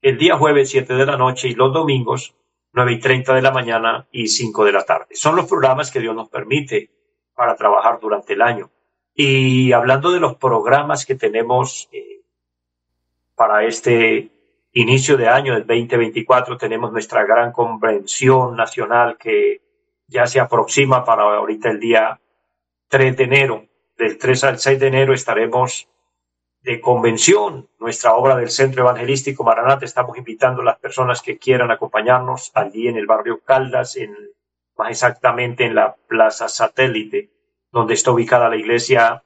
el 0.03 0.19
día 0.19 0.37
jueves 0.37 0.71
7 0.71 0.95
de 0.95 1.07
la 1.07 1.17
noche 1.17 1.49
y 1.49 1.55
los 1.55 1.73
domingos 1.73 2.35
9 2.79 2.93
y 2.93 3.01
30 3.01 3.35
de 3.35 3.43
la 3.43 3.51
mañana 3.51 4.07
y 4.13 4.29
5 4.29 4.65
de 4.65 4.71
la 4.71 4.85
tarde. 4.85 5.07
Son 5.11 5.35
los 5.35 5.47
programas 5.47 5.91
que 5.91 5.99
Dios 5.99 6.15
nos 6.15 6.29
permite 6.29 6.93
para 7.35 7.57
trabajar 7.57 7.99
durante 8.01 8.35
el 8.35 8.43
año. 8.43 8.71
Y 9.15 9.73
hablando 9.73 10.13
de 10.13 10.21
los 10.21 10.37
programas 10.37 11.05
que 11.05 11.17
tenemos 11.17 11.89
eh, 11.91 12.23
para 13.35 13.65
este 13.65 14.31
inicio 14.75 15.17
de 15.17 15.27
año 15.27 15.55
del 15.55 15.67
2024, 15.67 16.57
tenemos 16.57 16.93
nuestra 16.93 17.25
gran 17.25 17.51
convención 17.51 18.55
nacional 18.55 19.17
que 19.19 19.61
ya 20.07 20.29
se 20.29 20.39
aproxima 20.39 21.05
para 21.05 21.25
ahorita 21.25 21.71
el 21.71 21.81
día 21.81 22.21
3 22.87 23.17
de 23.17 23.25
enero. 23.25 23.67
Del 23.97 24.19
3 24.19 24.45
al 24.45 24.59
6 24.61 24.79
de 24.79 24.87
enero 24.87 25.13
estaremos 25.13 25.89
de 26.69 26.83
convención, 26.83 27.67
nuestra 27.79 28.13
obra 28.13 28.37
del 28.37 28.51
Centro 28.51 28.83
Evangelístico 28.83 29.43
Maranata. 29.43 29.87
Estamos 29.87 30.19
invitando 30.19 30.61
a 30.61 30.67
las 30.67 30.79
personas 30.79 31.23
que 31.23 31.39
quieran 31.39 31.71
acompañarnos 31.71 32.51
allí 32.53 32.89
en 32.89 32.99
el 32.99 33.07
barrio 33.07 33.41
Caldas, 33.43 33.97
en, 33.97 34.15
más 34.77 34.91
exactamente 34.91 35.65
en 35.65 35.75
la 35.75 35.97
Plaza 35.97 36.47
Satélite, 36.47 37.31
donde 37.73 37.95
está 37.95 38.11
ubicada 38.11 38.51
la 38.51 38.57
iglesia 38.57 39.25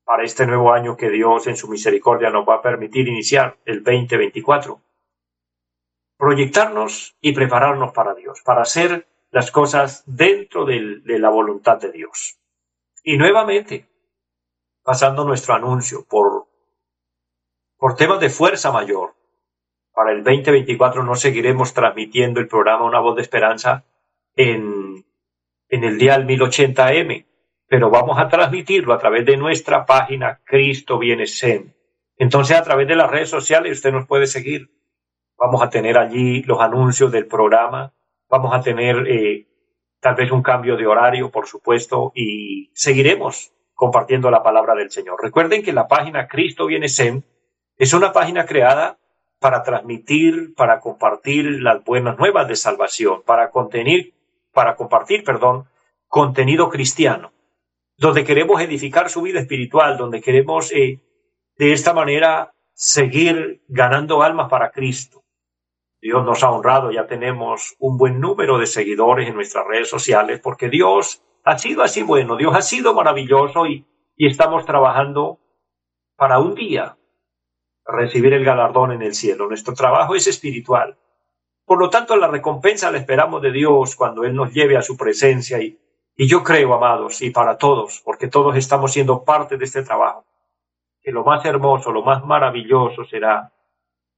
para 0.09 0.23
este 0.23 0.47
nuevo 0.47 0.73
año 0.73 0.97
que 0.97 1.11
Dios 1.11 1.45
en 1.45 1.55
su 1.55 1.67
misericordia 1.67 2.31
nos 2.31 2.43
va 2.43 2.55
a 2.55 2.61
permitir 2.63 3.07
iniciar, 3.07 3.59
el 3.63 3.83
2024. 3.83 4.81
Proyectarnos 6.17 7.15
y 7.21 7.31
prepararnos 7.33 7.93
para 7.93 8.15
Dios, 8.15 8.41
para 8.43 8.63
hacer 8.63 9.07
las 9.29 9.51
cosas 9.51 10.01
dentro 10.07 10.65
de 10.65 11.19
la 11.19 11.29
voluntad 11.29 11.77
de 11.77 11.91
Dios. 11.91 12.39
Y 13.03 13.19
nuevamente, 13.19 13.87
pasando 14.81 15.25
nuestro 15.25 15.53
anuncio 15.53 16.03
por, 16.09 16.47
por 17.77 17.95
temas 17.95 18.19
de 18.19 18.31
fuerza 18.31 18.71
mayor, 18.71 19.13
para 19.93 20.11
el 20.11 20.23
2024 20.23 21.03
no 21.03 21.13
seguiremos 21.13 21.75
transmitiendo 21.75 22.39
el 22.39 22.47
programa 22.47 22.85
Una 22.85 22.99
Voz 22.99 23.15
de 23.15 23.21
Esperanza 23.21 23.85
en, 24.35 25.05
en 25.67 25.83
el 25.83 25.99
dial 25.99 26.25
1080M, 26.25 27.28
pero 27.69 27.91
vamos 27.91 28.17
a 28.19 28.27
transmitirlo 28.27 28.93
a 28.93 28.97
través 28.97 29.25
de 29.25 29.37
nuestra 29.37 29.85
página 29.85 30.41
Cristo 30.43 30.97
Viene 30.97 31.27
Sen. 31.27 31.75
Entonces, 32.17 32.57
a 32.57 32.63
través 32.63 32.87
de 32.87 32.95
las 32.95 33.09
redes 33.09 33.29
sociales 33.29 33.77
usted 33.77 33.91
nos 33.91 34.07
puede 34.07 34.25
seguir. 34.25 34.71
Vamos 35.37 35.61
a 35.61 35.69
tener 35.69 35.97
allí 35.97 36.41
los 36.43 36.59
anuncios 36.59 37.11
del 37.11 37.27
programa, 37.27 37.93
vamos 38.27 38.53
a 38.53 38.61
tener 38.61 39.07
eh, 39.07 39.47
tal 40.01 40.15
vez 40.15 40.31
un 40.31 40.41
cambio 40.41 40.75
de 40.75 40.87
horario, 40.87 41.29
por 41.29 41.45
supuesto, 41.45 42.11
y 42.15 42.71
seguiremos 42.73 43.53
compartiendo 43.75 44.31
la 44.31 44.41
palabra 44.41 44.73
del 44.73 44.89
Señor. 44.89 45.19
Recuerden 45.21 45.63
que 45.63 45.71
la 45.71 45.87
página 45.87 46.27
Cristo 46.27 46.65
Viene 46.65 46.89
Sen 46.89 47.23
es 47.77 47.93
una 47.93 48.11
página 48.11 48.45
creada 48.47 48.97
para 49.39 49.61
transmitir, 49.61 50.55
para 50.55 50.79
compartir 50.79 51.61
las 51.61 51.83
buenas 51.83 52.17
nuevas 52.17 52.47
de 52.47 52.55
salvación, 52.55 53.21
para 53.25 53.51
contener, 53.51 54.11
para 54.51 54.75
compartir, 54.75 55.23
perdón, 55.23 55.69
contenido 56.07 56.69
cristiano 56.69 57.31
donde 57.99 58.23
queremos 58.23 58.61
edificar 58.61 59.09
su 59.09 59.21
vida 59.21 59.41
espiritual, 59.41 59.97
donde 59.97 60.21
queremos 60.21 60.71
eh, 60.71 61.01
de 61.57 61.73
esta 61.73 61.93
manera 61.93 62.53
seguir 62.73 63.61
ganando 63.67 64.23
almas 64.23 64.49
para 64.49 64.71
Cristo. 64.71 65.25
Dios 66.01 66.23
nos 66.23 66.41
ha 66.43 66.51
honrado, 66.51 66.91
ya 66.91 67.07
tenemos 67.07 67.75
un 67.77 67.97
buen 67.97 68.21
número 68.21 68.57
de 68.57 68.67
seguidores 68.67 69.27
en 69.27 69.35
nuestras 69.35 69.67
redes 69.67 69.89
sociales, 69.89 70.39
porque 70.41 70.69
Dios 70.69 71.21
ha 71.43 71.57
sido 71.57 71.83
así 71.83 72.01
bueno, 72.01 72.37
Dios 72.37 72.55
ha 72.55 72.61
sido 72.61 72.93
maravilloso 72.93 73.65
y, 73.65 73.85
y 74.15 74.27
estamos 74.27 74.65
trabajando 74.65 75.41
para 76.15 76.39
un 76.39 76.55
día 76.55 76.97
recibir 77.85 78.33
el 78.33 78.45
galardón 78.45 78.93
en 78.93 79.01
el 79.01 79.13
cielo. 79.13 79.49
Nuestro 79.49 79.73
trabajo 79.73 80.15
es 80.15 80.25
espiritual. 80.27 80.97
Por 81.65 81.79
lo 81.79 81.89
tanto, 81.89 82.15
la 82.15 82.27
recompensa 82.29 82.91
la 82.91 82.97
esperamos 82.97 83.41
de 83.41 83.51
Dios 83.51 83.97
cuando 83.97 84.23
Él 84.23 84.33
nos 84.35 84.53
lleve 84.53 84.77
a 84.77 84.81
su 84.81 84.95
presencia 84.95 85.61
y, 85.61 85.77
y 86.21 86.27
yo 86.27 86.43
creo, 86.43 86.73
amados, 86.73 87.21
y 87.21 87.29
para 87.29 87.57
todos, 87.57 88.01
porque 88.03 88.27
todos 88.27 88.57
estamos 88.57 88.91
siendo 88.91 89.23
parte 89.23 89.55
de 89.55 89.63
este 89.63 89.83
trabajo, 89.83 90.25
que 91.01 91.13
lo 91.13 91.23
más 91.23 91.45
hermoso, 91.45 91.93
lo 91.93 92.03
más 92.03 92.25
maravilloso 92.25 93.05
será 93.05 93.53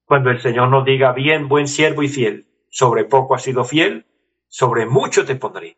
cuando 0.03 0.31
el 0.31 0.41
Señor 0.41 0.69
nos 0.69 0.83
diga, 0.83 1.11
bien, 1.11 1.47
buen 1.47 1.67
siervo 1.67 2.01
y 2.01 2.07
fiel, 2.07 2.47
sobre 2.71 3.05
poco 3.05 3.35
has 3.35 3.43
sido 3.43 3.63
fiel, 3.65 4.07
sobre 4.47 4.87
mucho 4.87 5.27
te 5.27 5.35
pondré. 5.35 5.77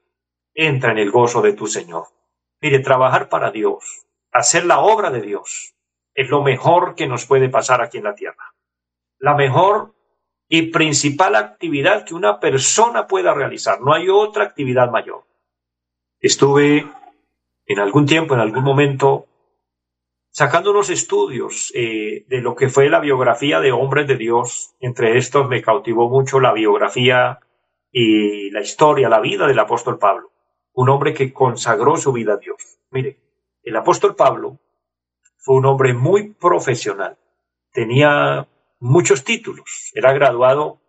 Entra 0.54 0.94
en 0.94 1.00
el 1.00 1.12
gozo 1.12 1.42
de 1.42 1.52
tu 1.52 1.68
Señor. 1.68 2.06
Mire, 2.62 2.80
trabajar 2.80 3.28
para 3.28 3.52
Dios, 3.52 4.06
hacer 4.32 4.66
la 4.66 4.80
obra 4.80 5.12
de 5.12 5.20
Dios, 5.24 5.76
es 6.16 6.30
lo 6.30 6.42
mejor 6.42 6.96
que 6.96 7.06
nos 7.06 7.26
puede 7.26 7.50
pasar 7.50 7.82
aquí 7.82 7.98
en 7.98 8.06
la 8.06 8.16
tierra. 8.16 8.56
La 9.20 9.36
mejor 9.36 9.94
y 10.48 10.72
principal 10.72 11.36
actividad 11.36 12.06
que 12.06 12.14
una 12.16 12.40
persona 12.40 13.08
pueda 13.08 13.34
realizar. 13.34 13.82
No 13.82 13.94
hay 13.94 14.08
otra 14.08 14.46
actividad 14.46 14.90
mayor. 14.90 15.26
Estuve 16.24 16.88
en 17.66 17.80
algún 17.80 18.06
tiempo, 18.06 18.34
en 18.34 18.40
algún 18.40 18.64
momento, 18.64 19.28
sacando 20.32 20.72
unos 20.72 20.90
estudios 20.90 21.70
eh, 21.76 22.24
de 22.30 22.40
lo 22.40 22.56
que 22.56 22.70
fue 22.70 22.88
la 22.88 23.02
biografía 23.02 23.60
de 23.60 23.74
hombres 23.74 24.08
de 24.08 24.16
Dios. 24.16 24.74
Entre 24.80 25.18
estos 25.18 25.50
me 25.50 25.62
cautivó 25.62 26.08
mucho 26.08 26.40
la 26.40 26.54
biografía 26.54 27.42
y 27.92 28.50
la 28.52 28.62
historia, 28.62 29.10
la 29.10 29.20
vida 29.20 29.48
del 29.48 29.60
apóstol 29.60 30.00
Pablo, 30.00 30.32
un 30.72 30.88
hombre 30.88 31.14
que 31.14 31.34
consagró 31.34 31.98
su 31.98 32.14
vida 32.14 32.36
a 32.36 32.38
Dios. 32.38 32.80
Mire, 32.90 33.20
el 33.62 33.76
apóstol 33.76 34.16
Pablo 34.16 34.60
fue 35.36 35.56
un 35.56 35.66
hombre 35.66 35.94
muy 35.94 36.32
profesional, 36.36 37.18
tenía 37.74 38.48
muchos 38.80 39.26
títulos, 39.26 39.92
era 39.94 40.14
graduado 40.14 40.80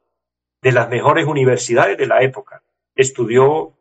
de 0.63 0.71
las 0.71 0.89
mejores 0.89 1.27
universidades 1.27 1.99
de 1.99 2.07
la 2.07 2.23
época, 2.23 2.63
estudió 2.95 3.75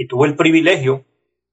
y 0.00 0.06
tuvo 0.06 0.24
el 0.24 0.34
privilegio 0.34 1.04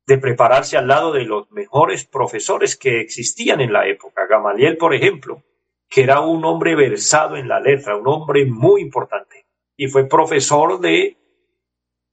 de 0.06 0.18
prepararse 0.20 0.78
al 0.78 0.88
lado 0.88 1.12
de 1.12 1.26
los 1.26 1.52
mejores 1.52 2.06
profesores 2.06 2.78
que 2.78 3.02
existían 3.02 3.60
en 3.60 3.74
la 3.74 3.90
época. 3.90 4.26
Gamaliel, 4.26 4.78
por 4.78 4.96
ejemplo, 4.96 5.44
que 5.90 6.04
era 6.04 6.22
un 6.22 6.46
hombre 6.46 6.74
versado 6.74 7.36
en 7.36 7.50
la 7.50 7.60
letra, 7.60 7.98
un 7.98 8.08
hombre 8.08 8.46
muy 8.46 8.80
importante, 8.80 9.48
y 9.76 9.88
fue 9.88 10.08
profesor 10.08 10.80
de, 10.80 11.18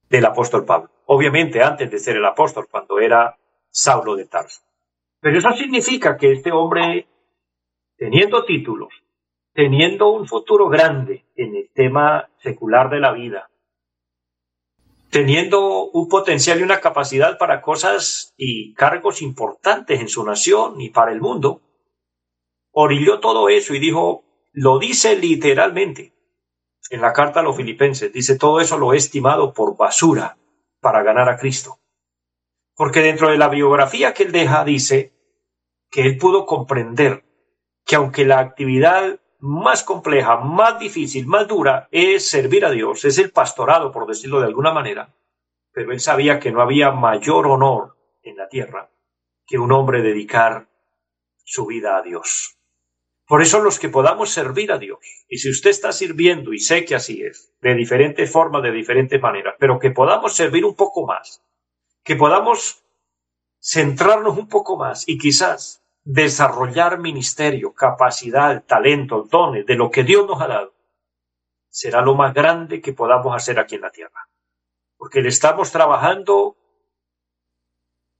del 0.09 0.25
apóstol 0.25 0.65
Pablo. 0.65 0.89
Obviamente 1.05 1.63
antes 1.63 1.89
de 1.89 1.99
ser 1.99 2.17
el 2.17 2.25
apóstol, 2.25 2.67
cuando 2.69 2.99
era 2.99 3.37
Saulo 3.69 4.17
de 4.17 4.25
Tarso. 4.25 4.61
Pero 5.21 5.37
eso 5.37 5.53
significa 5.53 6.17
que 6.17 6.33
este 6.33 6.51
hombre, 6.51 7.07
teniendo 7.95 8.43
títulos, 8.43 8.89
teniendo 9.53 10.09
un 10.09 10.27
futuro 10.27 10.67
grande 10.67 11.27
en 11.37 11.55
el 11.55 11.69
tema 11.73 12.27
secular 12.43 12.89
de 12.89 12.99
la 12.99 13.13
vida, 13.13 13.49
teniendo 15.15 15.89
un 15.91 16.09
potencial 16.09 16.59
y 16.59 16.63
una 16.63 16.81
capacidad 16.81 17.37
para 17.37 17.61
cosas 17.61 18.33
y 18.35 18.73
cargos 18.73 19.21
importantes 19.21 20.01
en 20.01 20.09
su 20.09 20.25
nación 20.25 20.81
y 20.81 20.89
para 20.89 21.13
el 21.13 21.21
mundo, 21.21 21.61
orilló 22.73 23.21
todo 23.21 23.47
eso 23.47 23.73
y 23.73 23.79
dijo, 23.79 24.25
lo 24.51 24.77
dice 24.77 25.15
literalmente 25.15 26.13
en 26.89 26.99
la 26.99 27.13
carta 27.13 27.39
a 27.39 27.43
los 27.43 27.55
filipenses, 27.55 28.11
dice, 28.11 28.37
todo 28.37 28.59
eso 28.59 28.77
lo 28.77 28.91
he 28.91 28.97
estimado 28.97 29.53
por 29.53 29.77
basura 29.77 30.37
para 30.81 31.01
ganar 31.01 31.29
a 31.29 31.37
Cristo. 31.37 31.79
Porque 32.75 32.99
dentro 32.99 33.29
de 33.29 33.37
la 33.37 33.47
biografía 33.47 34.13
que 34.13 34.23
él 34.23 34.33
deja 34.33 34.65
dice 34.65 35.13
que 35.89 36.01
él 36.01 36.17
pudo 36.17 36.45
comprender 36.45 37.23
que 37.85 37.95
aunque 37.95 38.25
la 38.25 38.39
actividad 38.39 39.21
más 39.45 39.83
compleja, 39.83 40.37
más 40.37 40.79
difícil, 40.79 41.27
más 41.27 41.47
dura 41.47 41.87
es 41.91 42.27
servir 42.27 42.65
a 42.65 42.71
Dios, 42.71 43.05
es 43.05 43.19
el 43.19 43.31
pastorado, 43.31 43.91
por 43.91 44.07
decirlo 44.07 44.39
de 44.39 44.47
alguna 44.47 44.73
manera. 44.73 45.13
Pero 45.71 45.91
él 45.91 45.99
sabía 45.99 46.39
que 46.39 46.51
no 46.51 46.61
había 46.61 46.91
mayor 46.91 47.45
honor 47.45 47.95
en 48.23 48.37
la 48.37 48.49
tierra 48.49 48.89
que 49.45 49.59
un 49.59 49.71
hombre 49.71 50.01
dedicar 50.01 50.67
su 51.43 51.67
vida 51.67 51.95
a 51.95 52.01
Dios. 52.01 52.57
Por 53.27 53.43
eso 53.43 53.59
los 53.59 53.77
que 53.77 53.89
podamos 53.89 54.31
servir 54.31 54.71
a 54.71 54.79
Dios, 54.79 54.99
y 55.27 55.37
si 55.37 55.49
usted 55.49 55.69
está 55.69 55.91
sirviendo, 55.91 56.51
y 56.51 56.59
sé 56.59 56.83
que 56.83 56.95
así 56.95 57.21
es, 57.21 57.53
de 57.61 57.75
diferentes 57.75 58.31
formas, 58.31 58.63
de 58.63 58.71
diferentes 58.71 59.21
maneras, 59.21 59.55
pero 59.59 59.77
que 59.77 59.91
podamos 59.91 60.35
servir 60.35 60.65
un 60.65 60.75
poco 60.75 61.05
más, 61.05 61.43
que 62.03 62.15
podamos 62.15 62.83
centrarnos 63.59 64.37
un 64.37 64.47
poco 64.47 64.77
más 64.77 65.07
y 65.07 65.17
quizás 65.17 65.84
desarrollar 66.05 66.99
ministerio, 66.99 67.73
capacidad, 67.73 68.63
talento, 68.63 69.23
dones 69.23 69.65
de 69.65 69.75
lo 69.75 69.89
que 69.89 70.03
Dios 70.03 70.25
nos 70.27 70.39
ha 70.39 70.47
dado, 70.47 70.73
será 71.67 72.01
lo 72.01 72.13
más 72.13 72.33
grande 72.33 72.79
que 72.79 72.93
podamos 72.93 73.35
hacer 73.35 73.59
aquí 73.59 73.75
en 73.75 73.81
la 73.81 73.89
tierra. 73.89 74.29
Porque 74.97 75.21
le 75.21 75.29
estamos 75.29 75.71
trabajando 75.71 76.55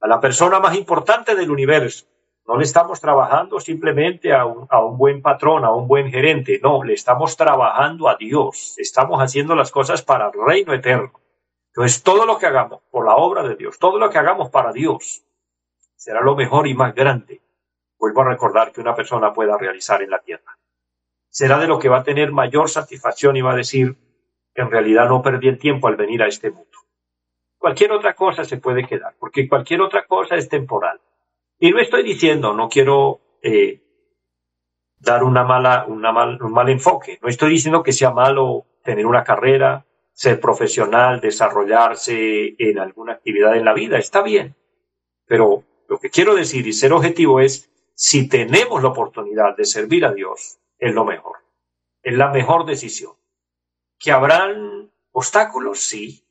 a 0.01 0.07
la 0.07 0.19
persona 0.19 0.59
más 0.59 0.75
importante 0.75 1.35
del 1.35 1.51
universo. 1.51 2.07
No 2.47 2.57
le 2.57 2.63
estamos 2.63 2.99
trabajando 2.99 3.59
simplemente 3.59 4.33
a 4.33 4.45
un, 4.45 4.97
buen 4.97 5.21
patrón, 5.21 5.63
a 5.63 5.71
un 5.71 5.87
buen 5.87 6.11
gerente. 6.11 6.59
No, 6.61 6.83
le 6.83 6.93
estamos 6.93 7.37
trabajando 7.37 8.09
a 8.09 8.15
Dios. 8.15 8.75
Estamos 8.77 9.19
haciendo 9.19 9.55
las 9.55 9.71
cosas 9.71 10.01
para 10.01 10.27
el 10.27 10.33
reino 10.45 10.73
eterno. 10.73 11.11
Entonces, 11.67 12.03
todo 12.03 12.25
lo 12.25 12.37
que 12.37 12.45
hagamos 12.47 12.81
por 12.91 13.05
la 13.05 13.15
obra 13.15 13.43
de 13.43 13.55
Dios, 13.55 13.79
todo 13.79 13.99
lo 13.99 14.09
que 14.09 14.17
hagamos 14.17 14.49
para 14.49 14.71
Dios, 14.73 15.23
será 15.95 16.21
lo 16.21 16.35
mejor 16.35 16.67
y 16.67 16.73
más 16.73 16.93
grande 16.93 17.44
vuelvo 18.05 18.21
a 18.21 18.29
recordar 18.29 18.71
que 18.71 18.81
una 18.81 18.93
persona 18.93 19.33
pueda 19.33 19.57
realizar 19.57 20.03
en 20.03 20.11
la 20.11 20.19
tierra. 20.19 20.59
Será 21.27 21.57
de 21.57 21.65
lo 21.65 21.79
que 21.79 21.89
va 21.89 21.97
a 21.97 22.03
tener 22.03 22.31
mayor 22.31 22.69
satisfacción 22.69 23.35
y 23.35 23.41
va 23.41 23.53
a 23.53 23.55
decir, 23.55 23.95
en 24.53 24.69
realidad 24.69 25.09
no 25.09 25.23
perdí 25.23 25.47
el 25.47 25.57
tiempo 25.57 25.87
al 25.87 25.95
venir 25.95 26.21
a 26.21 26.27
este 26.27 26.51
mundo. 26.51 26.77
Cualquier 27.57 27.91
otra 27.93 28.13
cosa 28.13 28.43
se 28.43 28.57
puede 28.57 28.85
quedar, 28.85 29.15
porque 29.19 29.49
cualquier 29.49 29.81
otra 29.81 30.05
cosa 30.05 30.35
es 30.35 30.47
temporal. 30.47 31.01
Y 31.57 31.71
no 31.71 31.79
estoy 31.79 32.03
diciendo, 32.03 32.53
no 32.53 32.69
quiero 32.69 33.21
eh, 33.41 33.81
dar 34.99 35.23
una 35.23 35.43
mala, 35.43 35.85
una 35.87 36.11
mal, 36.11 36.39
un 36.43 36.53
mal 36.53 36.69
enfoque. 36.69 37.17
No 37.23 37.27
estoy 37.27 37.49
diciendo 37.49 37.81
que 37.81 37.91
sea 37.91 38.11
malo 38.11 38.67
tener 38.83 39.07
una 39.07 39.23
carrera, 39.23 39.83
ser 40.13 40.39
profesional, 40.39 41.21
desarrollarse 41.21 42.55
en 42.59 42.77
alguna 42.77 43.13
actividad 43.13 43.55
en 43.55 43.65
la 43.65 43.73
vida, 43.73 43.97
está 43.97 44.21
bien. 44.21 44.55
Pero 45.25 45.63
lo 45.87 45.97
que 45.97 46.11
quiero 46.11 46.35
decir 46.35 46.67
y 46.67 46.73
ser 46.73 46.93
objetivo 46.93 47.39
es, 47.39 47.71
si 47.95 48.27
tenemos 48.27 48.83
la 48.83 48.89
oportunidad 48.89 49.55
de 49.55 49.65
servir 49.65 50.05
a 50.05 50.13
Dios, 50.13 50.59
es 50.77 50.93
lo 50.93 51.05
mejor. 51.05 51.37
Es 52.03 52.15
la 52.15 52.29
mejor 52.29 52.65
decisión. 52.65 53.13
¿Que 53.97 54.11
habrán 54.11 54.91
obstáculos? 55.11 55.79
Sí. 55.79 56.23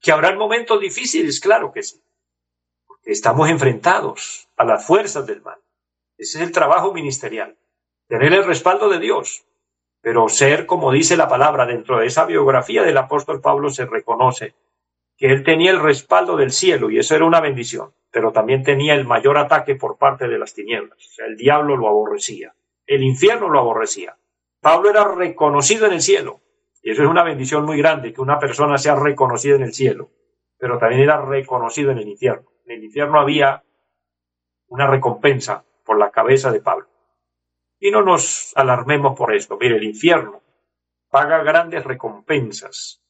¿Que 0.00 0.10
habrán 0.10 0.38
momentos 0.38 0.80
difíciles? 0.80 1.38
Claro 1.38 1.70
que 1.70 1.82
sí. 1.82 2.02
Porque 2.86 3.12
estamos 3.12 3.48
enfrentados 3.50 4.48
a 4.56 4.64
las 4.64 4.86
fuerzas 4.86 5.26
del 5.26 5.42
mal. 5.42 5.58
Ese 6.16 6.38
es 6.38 6.44
el 6.44 6.52
trabajo 6.52 6.94
ministerial. 6.94 7.56
Tener 8.08 8.32
el 8.32 8.44
respaldo 8.44 8.88
de 8.88 8.98
Dios. 8.98 9.44
Pero 10.00 10.28
ser, 10.28 10.66
como 10.66 10.92
dice 10.92 11.16
la 11.16 11.28
palabra, 11.28 11.66
dentro 11.66 11.98
de 11.98 12.06
esa 12.06 12.24
biografía 12.24 12.82
del 12.82 12.96
apóstol 12.96 13.40
Pablo 13.40 13.70
se 13.70 13.86
reconoce 13.86 14.54
que 15.16 15.26
él 15.26 15.44
tenía 15.44 15.70
el 15.70 15.80
respaldo 15.80 16.36
del 16.36 16.50
cielo 16.50 16.90
y 16.90 16.98
eso 16.98 17.14
era 17.14 17.24
una 17.24 17.40
bendición, 17.40 17.92
pero 18.10 18.32
también 18.32 18.62
tenía 18.62 18.94
el 18.94 19.06
mayor 19.06 19.38
ataque 19.38 19.76
por 19.76 19.96
parte 19.96 20.28
de 20.28 20.38
las 20.38 20.54
tinieblas. 20.54 20.98
El 21.18 21.36
diablo 21.36 21.76
lo 21.76 21.88
aborrecía, 21.88 22.54
el 22.86 23.02
infierno 23.02 23.48
lo 23.48 23.60
aborrecía. 23.60 24.16
Pablo 24.60 24.90
era 24.90 25.04
reconocido 25.04 25.86
en 25.86 25.92
el 25.92 26.00
cielo 26.00 26.40
y 26.82 26.90
eso 26.90 27.02
es 27.02 27.08
una 27.08 27.22
bendición 27.22 27.64
muy 27.64 27.78
grande, 27.78 28.12
que 28.12 28.20
una 28.20 28.38
persona 28.38 28.76
sea 28.76 28.94
reconocida 28.94 29.56
en 29.56 29.62
el 29.62 29.72
cielo, 29.72 30.10
pero 30.58 30.78
también 30.78 31.02
era 31.02 31.24
reconocido 31.24 31.90
en 31.90 31.98
el 31.98 32.08
infierno. 32.08 32.48
En 32.66 32.78
el 32.78 32.84
infierno 32.84 33.20
había 33.20 33.62
una 34.68 34.86
recompensa 34.86 35.64
por 35.84 35.98
la 35.98 36.10
cabeza 36.10 36.50
de 36.50 36.60
Pablo. 36.60 36.88
Y 37.78 37.90
no 37.90 38.02
nos 38.02 38.52
alarmemos 38.56 39.16
por 39.16 39.34
esto. 39.34 39.56
Mire, 39.60 39.76
el 39.76 39.84
infierno 39.84 40.42
paga 41.10 41.42
grandes 41.42 41.84
recompensas 41.84 43.03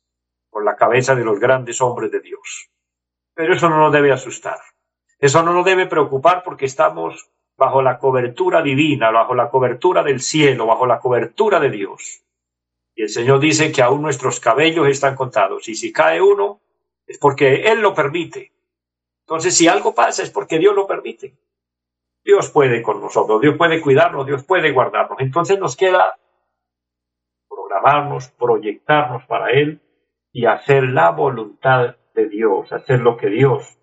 por 0.54 0.64
la 0.64 0.76
cabeza 0.76 1.16
de 1.16 1.24
los 1.24 1.40
grandes 1.40 1.80
hombres 1.80 2.12
de 2.12 2.20
Dios. 2.20 2.70
Pero 3.34 3.54
eso 3.54 3.68
no 3.68 3.76
nos 3.76 3.92
debe 3.92 4.12
asustar. 4.12 4.60
Eso 5.18 5.42
no 5.42 5.52
nos 5.52 5.64
debe 5.64 5.86
preocupar 5.86 6.44
porque 6.44 6.66
estamos 6.66 7.28
bajo 7.56 7.82
la 7.82 7.98
cobertura 7.98 8.62
divina, 8.62 9.10
bajo 9.10 9.34
la 9.34 9.50
cobertura 9.50 10.04
del 10.04 10.20
cielo, 10.20 10.66
bajo 10.66 10.86
la 10.86 11.00
cobertura 11.00 11.58
de 11.58 11.70
Dios. 11.70 12.22
Y 12.94 13.02
el 13.02 13.08
Señor 13.08 13.40
dice 13.40 13.72
que 13.72 13.82
aún 13.82 14.00
nuestros 14.00 14.38
cabellos 14.38 14.86
están 14.86 15.16
contados. 15.16 15.68
Y 15.68 15.74
si 15.74 15.92
cae 15.92 16.22
uno, 16.22 16.60
es 17.04 17.18
porque 17.18 17.64
Él 17.72 17.80
lo 17.80 17.92
permite. 17.92 18.52
Entonces, 19.26 19.56
si 19.56 19.66
algo 19.66 19.92
pasa, 19.92 20.22
es 20.22 20.30
porque 20.30 20.60
Dios 20.60 20.76
lo 20.76 20.86
permite. 20.86 21.34
Dios 22.24 22.48
puede 22.50 22.80
con 22.80 23.00
nosotros, 23.00 23.40
Dios 23.40 23.56
puede 23.56 23.80
cuidarnos, 23.80 24.24
Dios 24.24 24.44
puede 24.44 24.70
guardarnos. 24.70 25.18
Entonces 25.18 25.58
nos 25.58 25.74
queda 25.74 26.16
programarnos, 27.48 28.28
proyectarnos 28.28 29.24
para 29.26 29.50
Él 29.50 29.80
y 30.34 30.46
hacer 30.46 30.82
la 30.82 31.12
voluntad 31.12 31.96
de 32.12 32.28
Dios, 32.28 32.72
hacer 32.72 33.00
lo 33.00 33.16
que 33.16 33.28
Dios 33.28 33.78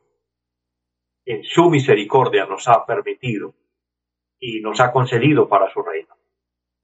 en 1.24 1.44
su 1.46 1.70
misericordia 1.70 2.46
nos 2.46 2.68
ha 2.68 2.86
permitido 2.86 3.56
y 4.38 4.60
nos 4.60 4.82
ha 4.82 4.92
concedido 4.92 5.48
para 5.48 5.72
su 5.72 5.82
reino. 5.82 6.14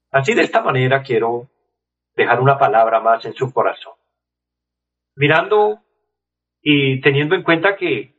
Así 0.10 0.34
de 0.34 0.44
esta 0.44 0.62
manera 0.62 1.04
quiero 1.04 1.50
dejar 2.16 2.40
una 2.40 2.58
palabra 2.58 3.02
más 3.02 3.26
en 3.26 3.34
su 3.34 3.52
corazón. 3.52 3.94
Mirando 5.16 5.82
y 6.62 7.02
teniendo 7.02 7.36
en 7.36 7.44
cuenta 7.44 7.76
que 7.76 8.16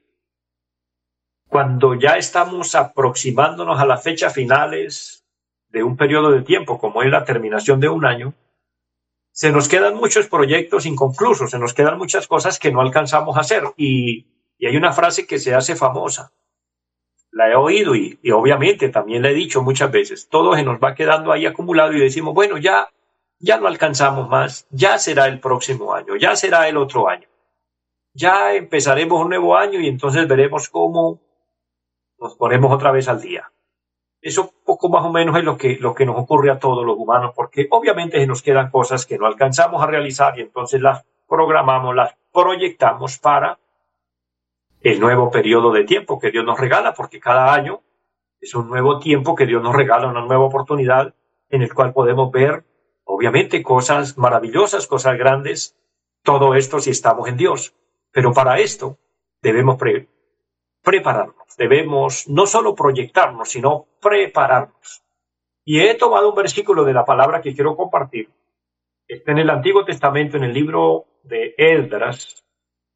cuando 1.48 1.94
ya 1.94 2.18
estamos 2.18 2.74
aproximándonos 2.74 3.80
a 3.80 3.86
las 3.86 4.04
fechas 4.04 4.34
finales 4.34 5.26
de 5.70 5.82
un 5.82 5.96
periodo 5.96 6.30
de 6.30 6.42
tiempo, 6.42 6.78
como 6.78 7.02
es 7.02 7.10
la 7.10 7.24
terminación 7.24 7.80
de 7.80 7.88
un 7.88 8.04
año, 8.04 8.34
se 9.38 9.52
nos 9.52 9.68
quedan 9.68 9.95
muchos 9.95 10.26
proyectos 10.26 10.85
inconclusos, 10.85 11.52
se 11.52 11.61
nos 11.61 11.73
quedan 11.73 11.97
muchas 11.97 12.26
cosas 12.26 12.59
que 12.59 12.73
no 12.73 12.80
alcanzamos 12.80 13.37
a 13.37 13.42
hacer. 13.42 13.62
Y, 13.77 14.27
hay 14.61 14.77
una 14.77 14.92
frase 14.92 15.29
que 15.29 15.38
se 15.38 15.55
hace 15.55 15.77
famosa. 15.77 16.33
La 17.31 17.48
he 17.48 17.55
oído 17.55 17.94
y, 17.94 18.18
y, 18.20 18.33
obviamente 18.33 18.88
también 18.88 19.22
la 19.22 19.31
he 19.31 19.35
dicho 19.35 19.62
muchas 19.62 19.92
veces. 19.92 20.29
Todo 20.29 20.57
se 20.57 20.64
nos 20.64 20.81
va 20.81 20.96
quedando 20.96 21.31
ahí 21.31 21.46
acumulado 21.46 21.92
y 21.92 22.01
decimos, 22.01 22.35
bueno, 22.35 22.59
ya, 22.59 22.88
ya 23.38 23.61
no 23.61 23.68
alcanzamos 23.68 24.29
más, 24.29 24.66
ya 24.70 24.98
será 24.98 25.29
el 25.29 25.38
próximo 25.38 25.94
año, 25.94 26.16
ya 26.16 26.35
será 26.35 26.68
el 26.68 26.77
otro 26.77 27.09
año. 27.09 27.29
Ya 28.14 28.55
empezaremos 28.55 29.22
un 29.22 29.29
nuevo 29.29 29.57
año 29.57 29.79
y 29.79 29.87
entonces 29.87 30.27
veremos 30.27 30.68
cómo 30.68 31.20
nos 32.18 32.35
ponemos 32.35 32.72
otra 32.72 32.90
vez 32.90 33.07
al 33.07 33.20
día. 33.20 33.53
Eso 34.20 34.52
poco 34.64 34.88
más 34.88 35.04
o 35.04 35.12
menos 35.12 35.37
es 35.37 35.44
lo 35.44 35.57
que, 35.57 35.76
lo 35.81 35.94
que 35.94 36.04
nos 36.04 36.18
ocurre 36.18 36.50
a 36.50 36.59
todos 36.59 36.85
los 36.85 36.96
humanos, 36.96 37.33
porque 37.35 37.68
obviamente 37.70 38.26
nos 38.26 38.42
quedan 38.42 38.70
cosas 38.70 39.07
que 39.07 39.18
no 39.18 39.26
alcanzamos 39.26 39.83
a 39.83 39.87
realizar 39.87 40.38
y 40.38 40.42
entonces 40.42 40.81
las 40.81 41.04
programamos, 41.28 41.94
las 41.94 42.16
proyectamos 42.33 43.18
para 43.18 43.59
el 44.81 45.00
nuevo 45.00 45.31
periodo 45.31 45.72
de 45.72 45.85
tiempo 45.85 46.18
que 46.18 46.31
Dios 46.31 46.44
nos 46.44 46.59
regala, 46.59 46.94
porque 46.94 47.20
cada 47.20 47.52
año 47.52 47.81
es 48.40 48.54
un 48.54 48.68
nuevo 48.68 48.98
tiempo 48.98 49.35
que 49.35 49.46
Dios 49.46 49.62
nos 49.62 49.74
regala, 49.74 50.09
una 50.09 50.24
nueva 50.24 50.44
oportunidad 50.44 51.14
en 51.50 51.62
el 51.62 51.72
cual 51.72 51.92
podemos 51.92 52.31
ver, 52.31 52.64
obviamente, 53.04 53.62
cosas 53.62 54.18
maravillosas, 54.18 54.87
cosas 54.87 55.16
grandes, 55.18 55.76
todo 56.22 56.54
esto 56.54 56.81
si 56.81 56.90
estamos 56.90 57.28
en 57.28 57.37
Dios. 57.37 57.74
Pero 58.12 58.33
para 58.33 58.59
esto 58.59 58.98
debemos 59.42 59.76
prepararnos 60.88 61.55
debemos 61.59 62.27
no 62.29 62.46
solo 62.46 62.74
proyectarnos, 62.74 63.51
sino 63.51 63.87
prepararnos. 64.01 65.03
Y 65.66 65.81
he 65.81 65.94
tomado 65.94 66.31
un 66.31 66.35
versículo 66.35 66.85
de 66.85 66.94
la 66.94 67.05
palabra 67.05 67.42
que 67.42 67.55
quiero 67.55 67.77
compartir. 67.77 68.31
Está 69.07 69.33
en 69.33 69.38
el 69.38 69.51
Antiguo 69.51 69.85
Testamento, 69.85 70.38
en 70.38 70.44
el 70.44 70.55
libro 70.55 71.05
de 71.24 71.55
Eldras. 71.59 72.42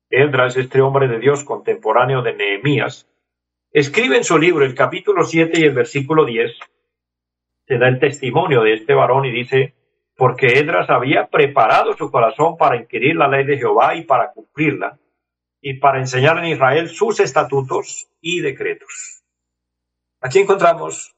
Eldras, 0.09 0.57
este 0.57 0.81
hombre 0.81 1.07
de 1.07 1.19
Dios 1.19 1.45
contemporáneo 1.45 2.23
de 2.23 2.35
Nehemías, 2.35 3.11
escribe 3.73 4.17
en 4.17 4.25
su 4.25 4.39
libro 4.39 4.65
el 4.65 4.75
capítulo 4.75 5.25
7 5.25 5.61
y 5.61 5.65
el 5.65 5.75
versículo 5.75 6.25
10. 6.25 6.51
Se 7.67 7.79
da 7.79 7.89
el 7.89 7.99
testimonio 7.99 8.63
de 8.63 8.75
este 8.75 8.95
varón 8.95 9.27
y 9.27 9.33
dice, 9.33 9.75
porque 10.17 10.59
Edras 10.59 10.89
había 10.89 11.27
preparado 11.27 11.95
su 11.95 12.11
corazón 12.11 12.57
para 12.57 12.77
inquirir 12.77 13.17
la 13.17 13.29
ley 13.29 13.45
de 13.45 13.59
Jehová 13.59 13.95
y 13.97 14.03
para 14.03 14.33
cumplirla, 14.33 14.99
y 15.63 15.75
para 15.75 16.01
enseñar 16.01 16.37
en 16.39 16.47
Israel 16.47 16.89
sus 16.91 17.21
estatutos 17.21 18.11
y 18.21 18.41
decretos. 18.41 19.23
Aquí 20.21 20.41
encontramos 20.41 21.17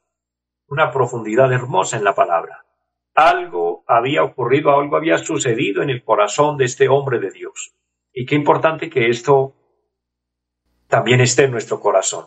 una 0.69 0.93
profundidad 0.93 1.51
hermosa 1.53 1.97
en 1.97 2.05
la 2.05 2.15
palabra. 2.15 2.67
Algo 3.15 3.85
había 3.87 4.23
ocurrido, 4.23 4.79
algo 4.79 4.97
había 4.97 5.19
sucedido 5.19 5.83
en 5.83 5.89
el 5.89 6.05
corazón 6.05 6.59
de 6.59 6.67
este 6.67 6.89
hombre 6.89 7.19
de 7.19 7.31
Dios. 7.31 7.75
Y 8.13 8.27
qué 8.27 8.35
importante 8.35 8.91
que 8.91 9.09
esto 9.09 9.55
también 10.89 11.21
esté 11.21 11.45
en 11.45 11.53
nuestro 11.53 11.81
corazón. 11.81 12.27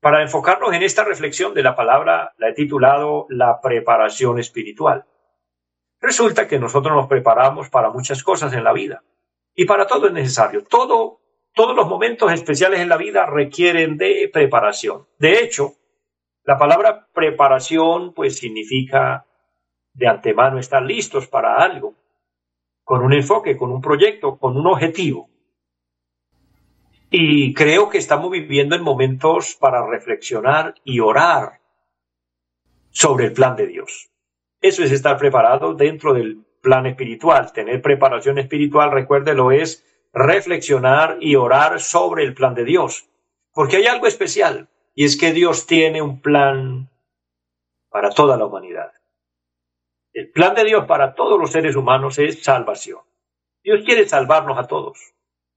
Para 0.00 0.22
enfocarnos 0.22 0.72
en 0.74 0.82
esta 0.82 1.02
reflexión 1.02 1.54
de 1.54 1.62
la 1.62 1.74
palabra, 1.74 2.34
la 2.36 2.50
he 2.50 2.54
titulado 2.54 3.26
La 3.30 3.60
preparación 3.60 4.38
espiritual. 4.38 5.06
Resulta 6.00 6.46
que 6.46 6.60
nosotros 6.60 6.94
nos 6.94 7.08
preparamos 7.08 7.68
para 7.68 7.90
muchas 7.90 8.22
cosas 8.22 8.52
en 8.52 8.62
la 8.62 8.72
vida. 8.72 9.02
Y 9.56 9.64
para 9.64 9.86
todo 9.86 10.06
es 10.06 10.12
necesario. 10.12 10.62
Todo, 10.64 11.20
todos 11.54 11.74
los 11.74 11.88
momentos 11.88 12.30
especiales 12.30 12.80
en 12.80 12.90
la 12.90 12.98
vida 12.98 13.24
requieren 13.26 13.96
de 13.96 14.30
preparación. 14.32 15.06
De 15.18 15.42
hecho, 15.42 15.72
la 16.44 16.58
palabra 16.58 17.08
preparación 17.12 18.12
pues 18.12 18.38
significa 18.38 19.26
de 19.94 20.06
antemano 20.06 20.58
estar 20.58 20.82
listos 20.82 21.26
para 21.26 21.56
algo, 21.56 21.94
con 22.84 23.02
un 23.02 23.14
enfoque, 23.14 23.56
con 23.56 23.72
un 23.72 23.80
proyecto, 23.80 24.36
con 24.38 24.56
un 24.56 24.66
objetivo. 24.66 25.30
Y 27.10 27.54
creo 27.54 27.88
que 27.88 27.98
estamos 27.98 28.30
viviendo 28.30 28.76
en 28.76 28.82
momentos 28.82 29.56
para 29.58 29.86
reflexionar 29.86 30.74
y 30.84 31.00
orar 31.00 31.60
sobre 32.90 33.26
el 33.26 33.32
plan 33.32 33.56
de 33.56 33.66
Dios. 33.68 34.10
Eso 34.60 34.84
es 34.84 34.92
estar 34.92 35.16
preparado 35.16 35.74
dentro 35.74 36.12
del 36.12 36.44
plan 36.66 36.84
espiritual. 36.86 37.52
Tener 37.52 37.80
preparación 37.80 38.38
espiritual, 38.40 38.90
recuérdelo, 38.90 39.52
es 39.52 39.86
reflexionar 40.12 41.18
y 41.20 41.36
orar 41.36 41.78
sobre 41.78 42.24
el 42.24 42.34
plan 42.34 42.54
de 42.56 42.64
Dios. 42.64 43.08
Porque 43.52 43.76
hay 43.76 43.86
algo 43.86 44.08
especial, 44.08 44.68
y 44.92 45.04
es 45.04 45.16
que 45.16 45.32
Dios 45.32 45.66
tiene 45.68 46.02
un 46.02 46.20
plan 46.20 46.90
para 47.88 48.10
toda 48.10 48.36
la 48.36 48.46
humanidad. 48.46 48.90
El 50.12 50.32
plan 50.32 50.56
de 50.56 50.64
Dios 50.64 50.86
para 50.86 51.14
todos 51.14 51.38
los 51.38 51.52
seres 51.52 51.76
humanos 51.76 52.18
es 52.18 52.42
salvación. 52.42 53.02
Dios 53.62 53.84
quiere 53.84 54.08
salvarnos 54.08 54.58
a 54.58 54.66
todos, 54.66 55.14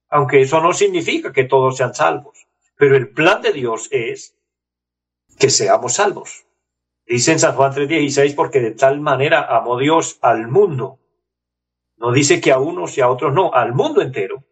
aunque 0.09 0.41
eso 0.41 0.61
no 0.61 0.73
significa 0.73 1.33
que 1.33 1.45
todos 1.45 1.77
sean 1.77 1.95
salvos. 1.95 2.45
Pero 2.75 2.95
el 2.95 3.09
plan 3.09 3.41
de 3.41 3.51
Dios 3.51 3.87
es 3.89 4.37
que 5.39 5.49
seamos 5.49 5.95
salvos. 5.95 6.45
Dice 7.09 7.31
en 7.31 7.39
San 7.39 7.55
Juan 7.55 7.73
3:16, 7.73 8.35
porque 8.35 8.59
de 8.59 8.71
tal 8.71 9.01
manera 9.01 9.41
amó 9.41 9.79
Dios 9.79 10.19
al 10.21 10.47
mundo. 10.47 10.99
No 11.97 12.11
dice 12.11 12.39
que 12.39 12.51
a 12.51 12.59
unos 12.59 12.95
y 12.99 13.01
a 13.01 13.09
otros 13.09 13.33
no, 13.33 13.51
al 13.51 13.73
mundo 13.73 14.03
entero. 14.03 14.43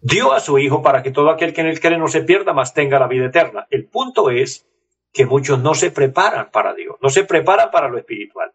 Dio 0.00 0.32
a 0.32 0.38
su 0.38 0.60
Hijo 0.60 0.80
para 0.80 1.02
que 1.02 1.10
todo 1.10 1.28
aquel 1.28 1.52
que 1.52 1.62
en 1.62 1.66
él 1.66 1.80
cree 1.80 1.98
no 1.98 2.06
se 2.06 2.22
pierda, 2.22 2.52
mas 2.52 2.72
tenga 2.72 3.00
la 3.00 3.08
vida 3.08 3.26
eterna. 3.26 3.66
El 3.68 3.88
punto 3.88 4.30
es 4.30 4.64
que 5.12 5.26
muchos 5.26 5.60
no 5.60 5.74
se 5.74 5.90
preparan 5.90 6.52
para 6.52 6.72
Dios, 6.72 6.96
no 7.02 7.08
se 7.08 7.24
preparan 7.24 7.72
para 7.72 7.88
lo 7.88 7.98
espiritual. 7.98 8.52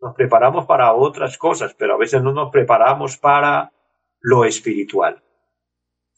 Nos 0.00 0.14
preparamos 0.14 0.64
para 0.64 0.94
otras 0.94 1.36
cosas, 1.36 1.74
pero 1.74 1.94
a 1.94 1.98
veces 1.98 2.22
no 2.22 2.32
nos 2.32 2.50
preparamos 2.50 3.18
para 3.18 3.72
lo 4.20 4.46
espiritual. 4.46 5.22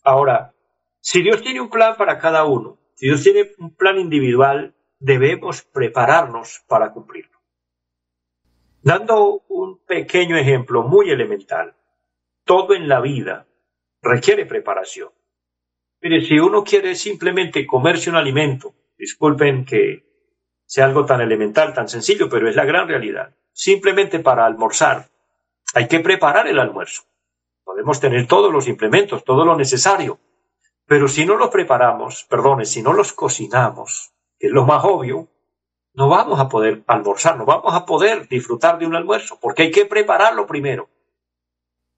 Ahora, 0.05 0.55
si 1.01 1.23
Dios 1.23 1.43
tiene 1.43 1.61
un 1.61 1.71
plan 1.71 1.97
para 1.97 2.19
cada 2.21 2.45
uno, 2.45 2.79
si 2.95 3.09
Dios 3.09 3.23
tiene 3.25 3.51
un 3.59 3.75
plan 3.75 3.99
individual, 3.99 4.74
debemos 5.05 5.61
prepararnos 5.61 6.65
para 6.67 6.91
cumplirlo. 6.91 7.39
Dando 8.81 9.43
un 9.49 9.85
pequeño 9.85 10.35
ejemplo 10.37 10.83
muy 10.83 11.11
elemental, 11.11 11.77
todo 12.45 12.75
en 12.75 12.89
la 12.89 13.01
vida 13.01 13.47
requiere 14.01 14.47
preparación. 14.47 15.11
Mire, 16.01 16.25
si 16.25 16.39
uno 16.39 16.65
quiere 16.65 16.95
simplemente 16.95 17.67
comerse 17.67 18.09
un 18.09 18.17
alimento, 18.17 18.75
disculpen 18.97 19.67
que 19.67 20.05
sea 20.65 20.87
algo 20.87 21.05
tan 21.05 21.21
elemental, 21.21 21.75
tan 21.75 21.89
sencillo, 21.89 22.29
pero 22.31 22.49
es 22.49 22.57
la 22.57 22.65
gran 22.65 22.89
realidad. 22.89 23.35
Simplemente 23.53 24.21
para 24.21 24.47
almorzar, 24.47 25.09
hay 25.75 25.87
que 25.87 26.01
preparar 26.01 26.47
el 26.49 26.59
almuerzo. 26.59 27.03
Podemos 27.63 28.01
tener 28.01 28.27
todos 28.27 28.51
los 28.51 28.69
implementos, 28.69 29.23
todo 29.23 29.45
lo 29.45 29.55
necesario, 29.55 30.19
pero 30.87 31.09
si 31.09 31.27
no 31.27 31.37
los 31.37 31.51
preparamos, 31.51 32.25
perdone, 32.25 32.65
si 32.65 32.83
no 32.83 32.95
los 32.95 33.13
cocinamos, 33.13 34.14
que 34.39 34.49
es 34.49 34.53
lo 34.53 34.65
más 34.65 34.85
obvio, 34.85 35.29
no 35.95 36.09
vamos 36.09 36.41
a 36.41 36.49
poder 36.49 36.83
almorzar, 36.87 37.37
no 37.37 37.45
vamos 37.45 37.75
a 37.75 37.87
poder 37.87 38.29
disfrutar 38.29 38.79
de 38.79 38.87
un 38.87 38.97
almuerzo, 38.97 39.39
porque 39.41 39.63
hay 39.63 39.71
que 39.71 39.87
prepararlo 39.87 40.47
primero. 40.47 40.89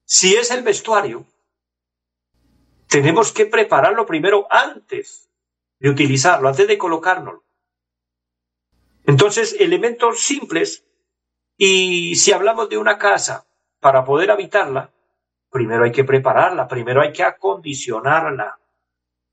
Si 0.05 0.35
es 0.35 0.51
el 0.51 0.63
vestuario, 0.63 1.25
tenemos 2.87 3.31
que 3.31 3.45
prepararlo 3.45 4.05
primero 4.05 4.47
antes 4.49 5.29
de 5.79 5.89
utilizarlo, 5.89 6.47
antes 6.47 6.67
de 6.67 6.77
colocárnoslo. 6.77 7.43
Entonces, 9.05 9.55
elementos 9.59 10.19
simples, 10.19 10.85
y 11.57 12.15
si 12.15 12.31
hablamos 12.31 12.69
de 12.69 12.77
una 12.77 12.97
casa, 12.97 13.47
para 13.79 14.03
poder 14.03 14.31
habitarla, 14.31 14.91
primero 15.49 15.85
hay 15.85 15.91
que 15.91 16.03
prepararla, 16.03 16.67
primero 16.67 17.01
hay 17.01 17.13
que 17.13 17.23
acondicionarla. 17.23 18.59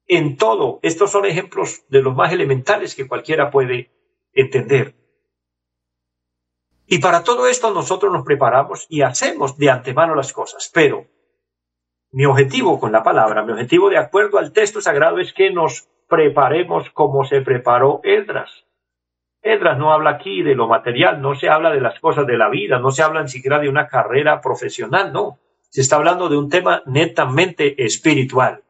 En 0.07 0.37
todo, 0.37 0.81
estos 0.83 1.11
son 1.11 1.25
ejemplos 1.25 1.85
de 1.89 2.03
los 2.03 2.15
más 2.15 2.33
elementales 2.33 2.95
que 2.95 3.09
cualquiera 3.09 3.51
puede 3.51 3.91
entender. 4.33 4.95
Y 6.87 6.99
para 6.99 7.25
todo 7.25 7.47
esto 7.47 7.73
nosotros 7.73 8.13
nos 8.13 8.25
preparamos 8.25 8.87
y 8.91 9.01
hacemos 9.03 9.57
de 9.57 9.71
antemano 9.71 10.15
las 10.15 10.33
cosas, 10.33 10.71
pero 10.73 11.07
mi 12.13 12.27
objetivo 12.27 12.79
con 12.79 12.93
la 12.93 13.03
palabra, 13.03 13.43
mi 13.43 13.53
objetivo 13.53 13.89
de 13.89 13.99
acuerdo 13.99 14.39
al 14.39 14.53
texto 14.53 14.81
sagrado 14.81 15.19
es 15.19 15.33
que 15.33 15.51
nos 15.51 15.89
preparemos 16.09 16.91
como 16.91 17.25
se 17.25 17.41
preparó 17.41 18.01
Edras. 18.05 18.67
Edras 19.43 19.79
no 19.79 19.93
habla 19.93 20.11
aquí 20.11 20.43
de 20.43 20.55
lo 20.55 20.69
material, 20.69 21.21
no 21.21 21.35
se 21.35 21.49
habla 21.49 21.71
de 21.71 21.81
las 21.81 21.99
cosas 22.01 22.27
de 22.27 22.37
la 22.37 22.49
vida, 22.49 22.79
no 22.79 22.91
se 22.91 23.03
habla 23.03 23.23
ni 23.23 23.29
siquiera 23.29 23.59
de 23.59 23.69
una 23.69 23.89
carrera 23.89 24.41
profesional, 24.41 25.13
no. 25.13 25.39
Se 25.71 25.81
está 25.81 25.97
hablando 25.97 26.29
de 26.29 26.37
un 26.37 26.49
tema 26.49 26.83
netamente 26.87 27.83
espiritual. 27.85 28.63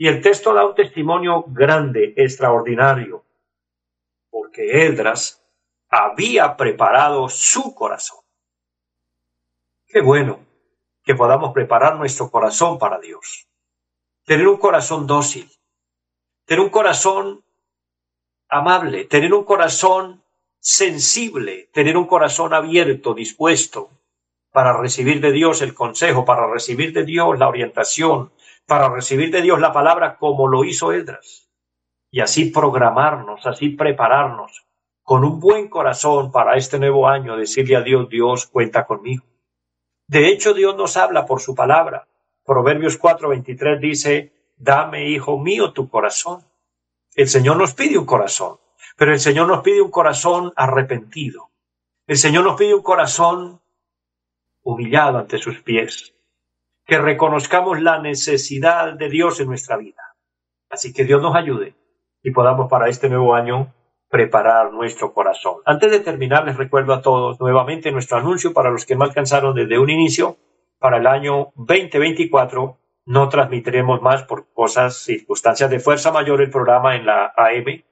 Y 0.00 0.08
el 0.08 0.22
texto 0.22 0.54
da 0.54 0.64
un 0.64 0.74
testimonio 0.74 1.44
grande, 1.48 2.14
extraordinario, 2.16 3.22
porque 4.30 4.86
Edras 4.86 5.44
había 5.90 6.56
preparado 6.56 7.28
su 7.28 7.74
corazón. 7.74 8.20
Qué 9.86 10.00
bueno 10.00 10.40
que 11.04 11.14
podamos 11.14 11.52
preparar 11.52 11.96
nuestro 11.96 12.30
corazón 12.30 12.78
para 12.78 12.98
Dios. 12.98 13.46
Tener 14.24 14.48
un 14.48 14.56
corazón 14.56 15.06
dócil, 15.06 15.50
tener 16.46 16.64
un 16.64 16.70
corazón 16.70 17.44
amable, 18.48 19.04
tener 19.04 19.34
un 19.34 19.44
corazón 19.44 20.24
sensible, 20.60 21.68
tener 21.74 21.98
un 21.98 22.06
corazón 22.06 22.54
abierto, 22.54 23.12
dispuesto 23.12 23.90
para 24.50 24.78
recibir 24.80 25.20
de 25.20 25.30
Dios 25.30 25.60
el 25.60 25.74
consejo, 25.74 26.24
para 26.24 26.50
recibir 26.50 26.94
de 26.94 27.04
Dios 27.04 27.38
la 27.38 27.48
orientación, 27.48 28.32
para 28.70 28.88
recibir 28.88 29.32
de 29.32 29.42
Dios 29.42 29.58
la 29.58 29.72
palabra 29.72 30.16
como 30.16 30.46
lo 30.46 30.62
hizo 30.62 30.92
Edras 30.92 31.50
y 32.08 32.20
así 32.20 32.52
programarnos, 32.52 33.44
así 33.44 33.70
prepararnos 33.70 34.64
con 35.02 35.24
un 35.24 35.40
buen 35.40 35.68
corazón 35.68 36.30
para 36.30 36.56
este 36.56 36.78
nuevo 36.78 37.08
año, 37.08 37.36
decirle 37.36 37.74
a 37.74 37.80
Dios, 37.80 38.08
Dios 38.08 38.46
cuenta 38.46 38.86
conmigo. 38.86 39.24
De 40.06 40.28
hecho, 40.28 40.54
Dios 40.54 40.76
nos 40.76 40.96
habla 40.96 41.26
por 41.26 41.40
su 41.40 41.52
palabra. 41.52 42.06
Proverbios 42.44 42.96
4:23 42.96 43.80
dice, 43.80 44.32
dame, 44.56 45.08
hijo 45.08 45.36
mío, 45.36 45.72
tu 45.72 45.88
corazón. 45.88 46.44
El 47.16 47.26
Señor 47.26 47.56
nos 47.56 47.74
pide 47.74 47.98
un 47.98 48.06
corazón, 48.06 48.60
pero 48.96 49.12
el 49.12 49.18
Señor 49.18 49.48
nos 49.48 49.62
pide 49.62 49.82
un 49.82 49.90
corazón 49.90 50.52
arrepentido. 50.54 51.50
El 52.06 52.18
Señor 52.18 52.44
nos 52.44 52.56
pide 52.56 52.76
un 52.76 52.82
corazón 52.82 53.60
humillado 54.62 55.18
ante 55.18 55.38
sus 55.38 55.60
pies, 55.60 56.14
que 56.90 56.98
reconozcamos 56.98 57.80
la 57.80 58.00
necesidad 58.00 58.94
de 58.94 59.08
Dios 59.08 59.38
en 59.38 59.46
nuestra 59.46 59.76
vida. 59.76 60.16
Así 60.68 60.92
que 60.92 61.04
Dios 61.04 61.22
nos 61.22 61.36
ayude 61.36 61.76
y 62.20 62.32
podamos 62.32 62.68
para 62.68 62.88
este 62.88 63.08
nuevo 63.08 63.36
año 63.36 63.72
preparar 64.08 64.72
nuestro 64.72 65.14
corazón. 65.14 65.58
Antes 65.64 65.92
de 65.92 66.00
terminar, 66.00 66.44
les 66.44 66.56
recuerdo 66.56 66.92
a 66.92 67.00
todos 67.00 67.38
nuevamente 67.38 67.92
nuestro 67.92 68.18
anuncio 68.18 68.52
para 68.52 68.72
los 68.72 68.86
que 68.86 68.96
no 68.96 69.04
alcanzaron 69.04 69.54
desde 69.54 69.78
un 69.78 69.88
inicio. 69.88 70.36
Para 70.80 70.96
el 70.96 71.06
año 71.06 71.52
2024 71.54 72.76
no 73.06 73.28
transmitiremos 73.28 74.02
más 74.02 74.24
por 74.24 74.52
cosas, 74.52 74.96
circunstancias 74.96 75.70
de 75.70 75.78
fuerza 75.78 76.10
mayor 76.10 76.42
el 76.42 76.50
programa 76.50 76.96
en 76.96 77.06
la 77.06 77.32
AM. 77.36 77.84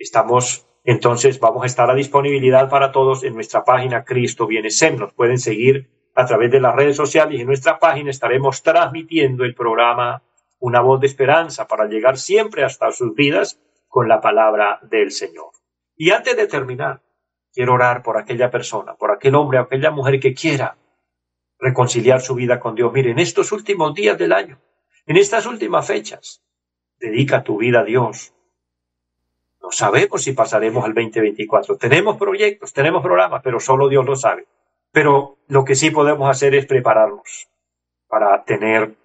Estamos, 0.00 0.66
entonces, 0.82 1.38
vamos 1.38 1.62
a 1.62 1.66
estar 1.66 1.88
a 1.88 1.94
disponibilidad 1.94 2.68
para 2.68 2.90
todos 2.90 3.22
en 3.22 3.34
nuestra 3.34 3.64
página 3.64 4.02
Cristo 4.04 4.48
Viene 4.48 4.70
Sem. 4.70 4.98
Nos 4.98 5.12
pueden 5.12 5.38
seguir 5.38 5.99
a 6.14 6.26
través 6.26 6.50
de 6.50 6.60
las 6.60 6.74
redes 6.74 6.96
sociales 6.96 7.38
y 7.38 7.40
en 7.42 7.46
nuestra 7.46 7.78
página 7.78 8.10
estaremos 8.10 8.62
transmitiendo 8.62 9.44
el 9.44 9.54
programa 9.54 10.22
Una 10.58 10.80
voz 10.80 11.00
de 11.00 11.06
esperanza 11.06 11.66
para 11.66 11.86
llegar 11.86 12.18
siempre 12.18 12.64
hasta 12.64 12.92
sus 12.92 13.14
vidas 13.14 13.58
con 13.88 14.08
la 14.08 14.20
palabra 14.20 14.78
del 14.82 15.10
Señor. 15.10 15.52
Y 15.96 16.10
antes 16.10 16.36
de 16.36 16.46
terminar, 16.46 17.00
quiero 17.52 17.74
orar 17.74 18.02
por 18.02 18.18
aquella 18.18 18.50
persona, 18.50 18.94
por 18.94 19.10
aquel 19.10 19.34
hombre 19.34 19.58
aquella 19.58 19.90
mujer 19.90 20.20
que 20.20 20.34
quiera 20.34 20.76
reconciliar 21.58 22.20
su 22.20 22.34
vida 22.34 22.60
con 22.60 22.74
Dios. 22.74 22.92
Mire, 22.92 23.10
en 23.10 23.18
estos 23.18 23.52
últimos 23.52 23.94
días 23.94 24.18
del 24.18 24.32
año, 24.32 24.58
en 25.06 25.16
estas 25.16 25.46
últimas 25.46 25.86
fechas, 25.86 26.42
dedica 26.98 27.42
tu 27.42 27.58
vida 27.58 27.80
a 27.80 27.84
Dios. 27.84 28.34
No 29.60 29.70
sabemos 29.70 30.22
si 30.22 30.32
pasaremos 30.32 30.84
al 30.84 30.94
2024. 30.94 31.76
Tenemos 31.76 32.16
proyectos, 32.16 32.72
tenemos 32.72 33.02
programas, 33.02 33.42
pero 33.42 33.60
solo 33.60 33.88
Dios 33.88 34.06
lo 34.06 34.16
sabe. 34.16 34.46
Pero 34.92 35.38
lo 35.48 35.64
que 35.64 35.74
sí 35.74 35.90
podemos 35.90 36.28
hacer 36.28 36.54
es 36.54 36.66
prepararnos 36.66 37.48
para 38.08 38.44
tener 38.44 38.96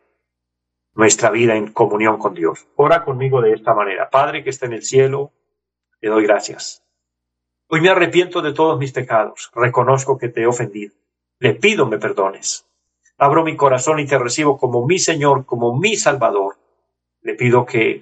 nuestra 0.93 1.29
vida 1.29 1.55
en 1.55 1.71
comunión 1.71 2.17
con 2.17 2.33
Dios. 2.33 2.67
Ora 2.75 3.03
conmigo 3.03 3.41
de 3.41 3.53
esta 3.53 3.73
manera. 3.73 4.09
Padre 4.09 4.43
que 4.43 4.49
está 4.49 4.65
en 4.65 4.73
el 4.73 4.83
cielo, 4.83 5.31
te 5.99 6.07
doy 6.07 6.23
gracias. 6.23 6.83
Hoy 7.67 7.81
me 7.81 7.89
arrepiento 7.89 8.41
de 8.41 8.53
todos 8.53 8.79
mis 8.79 8.91
pecados. 8.91 9.51
Reconozco 9.53 10.17
que 10.17 10.29
te 10.29 10.41
he 10.41 10.47
ofendido. 10.47 10.93
Le 11.39 11.53
pido 11.53 11.85
me 11.85 11.97
perdones. 11.97 12.65
Abro 13.17 13.43
mi 13.43 13.55
corazón 13.55 13.99
y 13.99 14.07
te 14.07 14.17
recibo 14.17 14.57
como 14.57 14.85
mi 14.85 14.99
Señor, 14.99 15.45
como 15.45 15.77
mi 15.77 15.95
Salvador. 15.95 16.57
Le 17.21 17.33
pido 17.35 17.65
que 17.65 18.01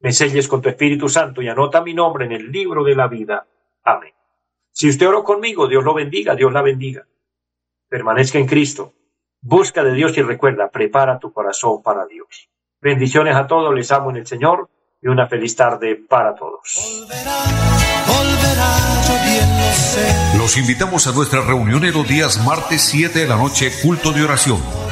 me 0.00 0.12
selles 0.12 0.48
con 0.48 0.60
tu 0.62 0.68
Espíritu 0.68 1.08
Santo 1.08 1.42
y 1.42 1.48
anota 1.48 1.82
mi 1.82 1.94
nombre 1.94 2.26
en 2.26 2.32
el 2.32 2.50
libro 2.50 2.84
de 2.84 2.94
la 2.94 3.08
vida. 3.08 3.46
Amén. 3.82 4.15
Si 4.78 4.90
usted 4.90 5.08
oró 5.08 5.24
conmigo, 5.24 5.68
Dios 5.68 5.82
lo 5.82 5.94
bendiga, 5.94 6.34
Dios 6.34 6.52
la 6.52 6.60
bendiga. 6.60 7.06
Permanezca 7.88 8.38
en 8.38 8.46
Cristo 8.46 8.92
Busca 9.40 9.82
de 9.82 9.94
Dios 9.94 10.18
y 10.18 10.22
recuerda, 10.22 10.68
prepara 10.70 11.18
tu 11.18 11.32
corazón 11.32 11.82
para 11.82 12.04
Dios. 12.04 12.50
Bendiciones 12.82 13.34
a 13.36 13.46
todos, 13.46 13.74
les 13.74 13.90
amo 13.90 14.10
en 14.10 14.16
el 14.16 14.26
Señor 14.26 14.68
y 15.00 15.08
una 15.08 15.26
feliz 15.28 15.56
tarde 15.56 15.94
para 15.94 16.34
todos. 16.34 17.06
Los 20.36 20.58
invitamos 20.58 21.06
a 21.06 21.12
nuestra 21.12 21.40
reunión 21.40 21.84
en 21.84 21.94
los 21.94 22.06
días 22.06 22.44
martes 22.44 22.82
7 22.82 23.20
de 23.20 23.26
la 23.28 23.36
noche, 23.36 23.70
culto 23.82 24.12
de 24.12 24.24
oración 24.24 24.60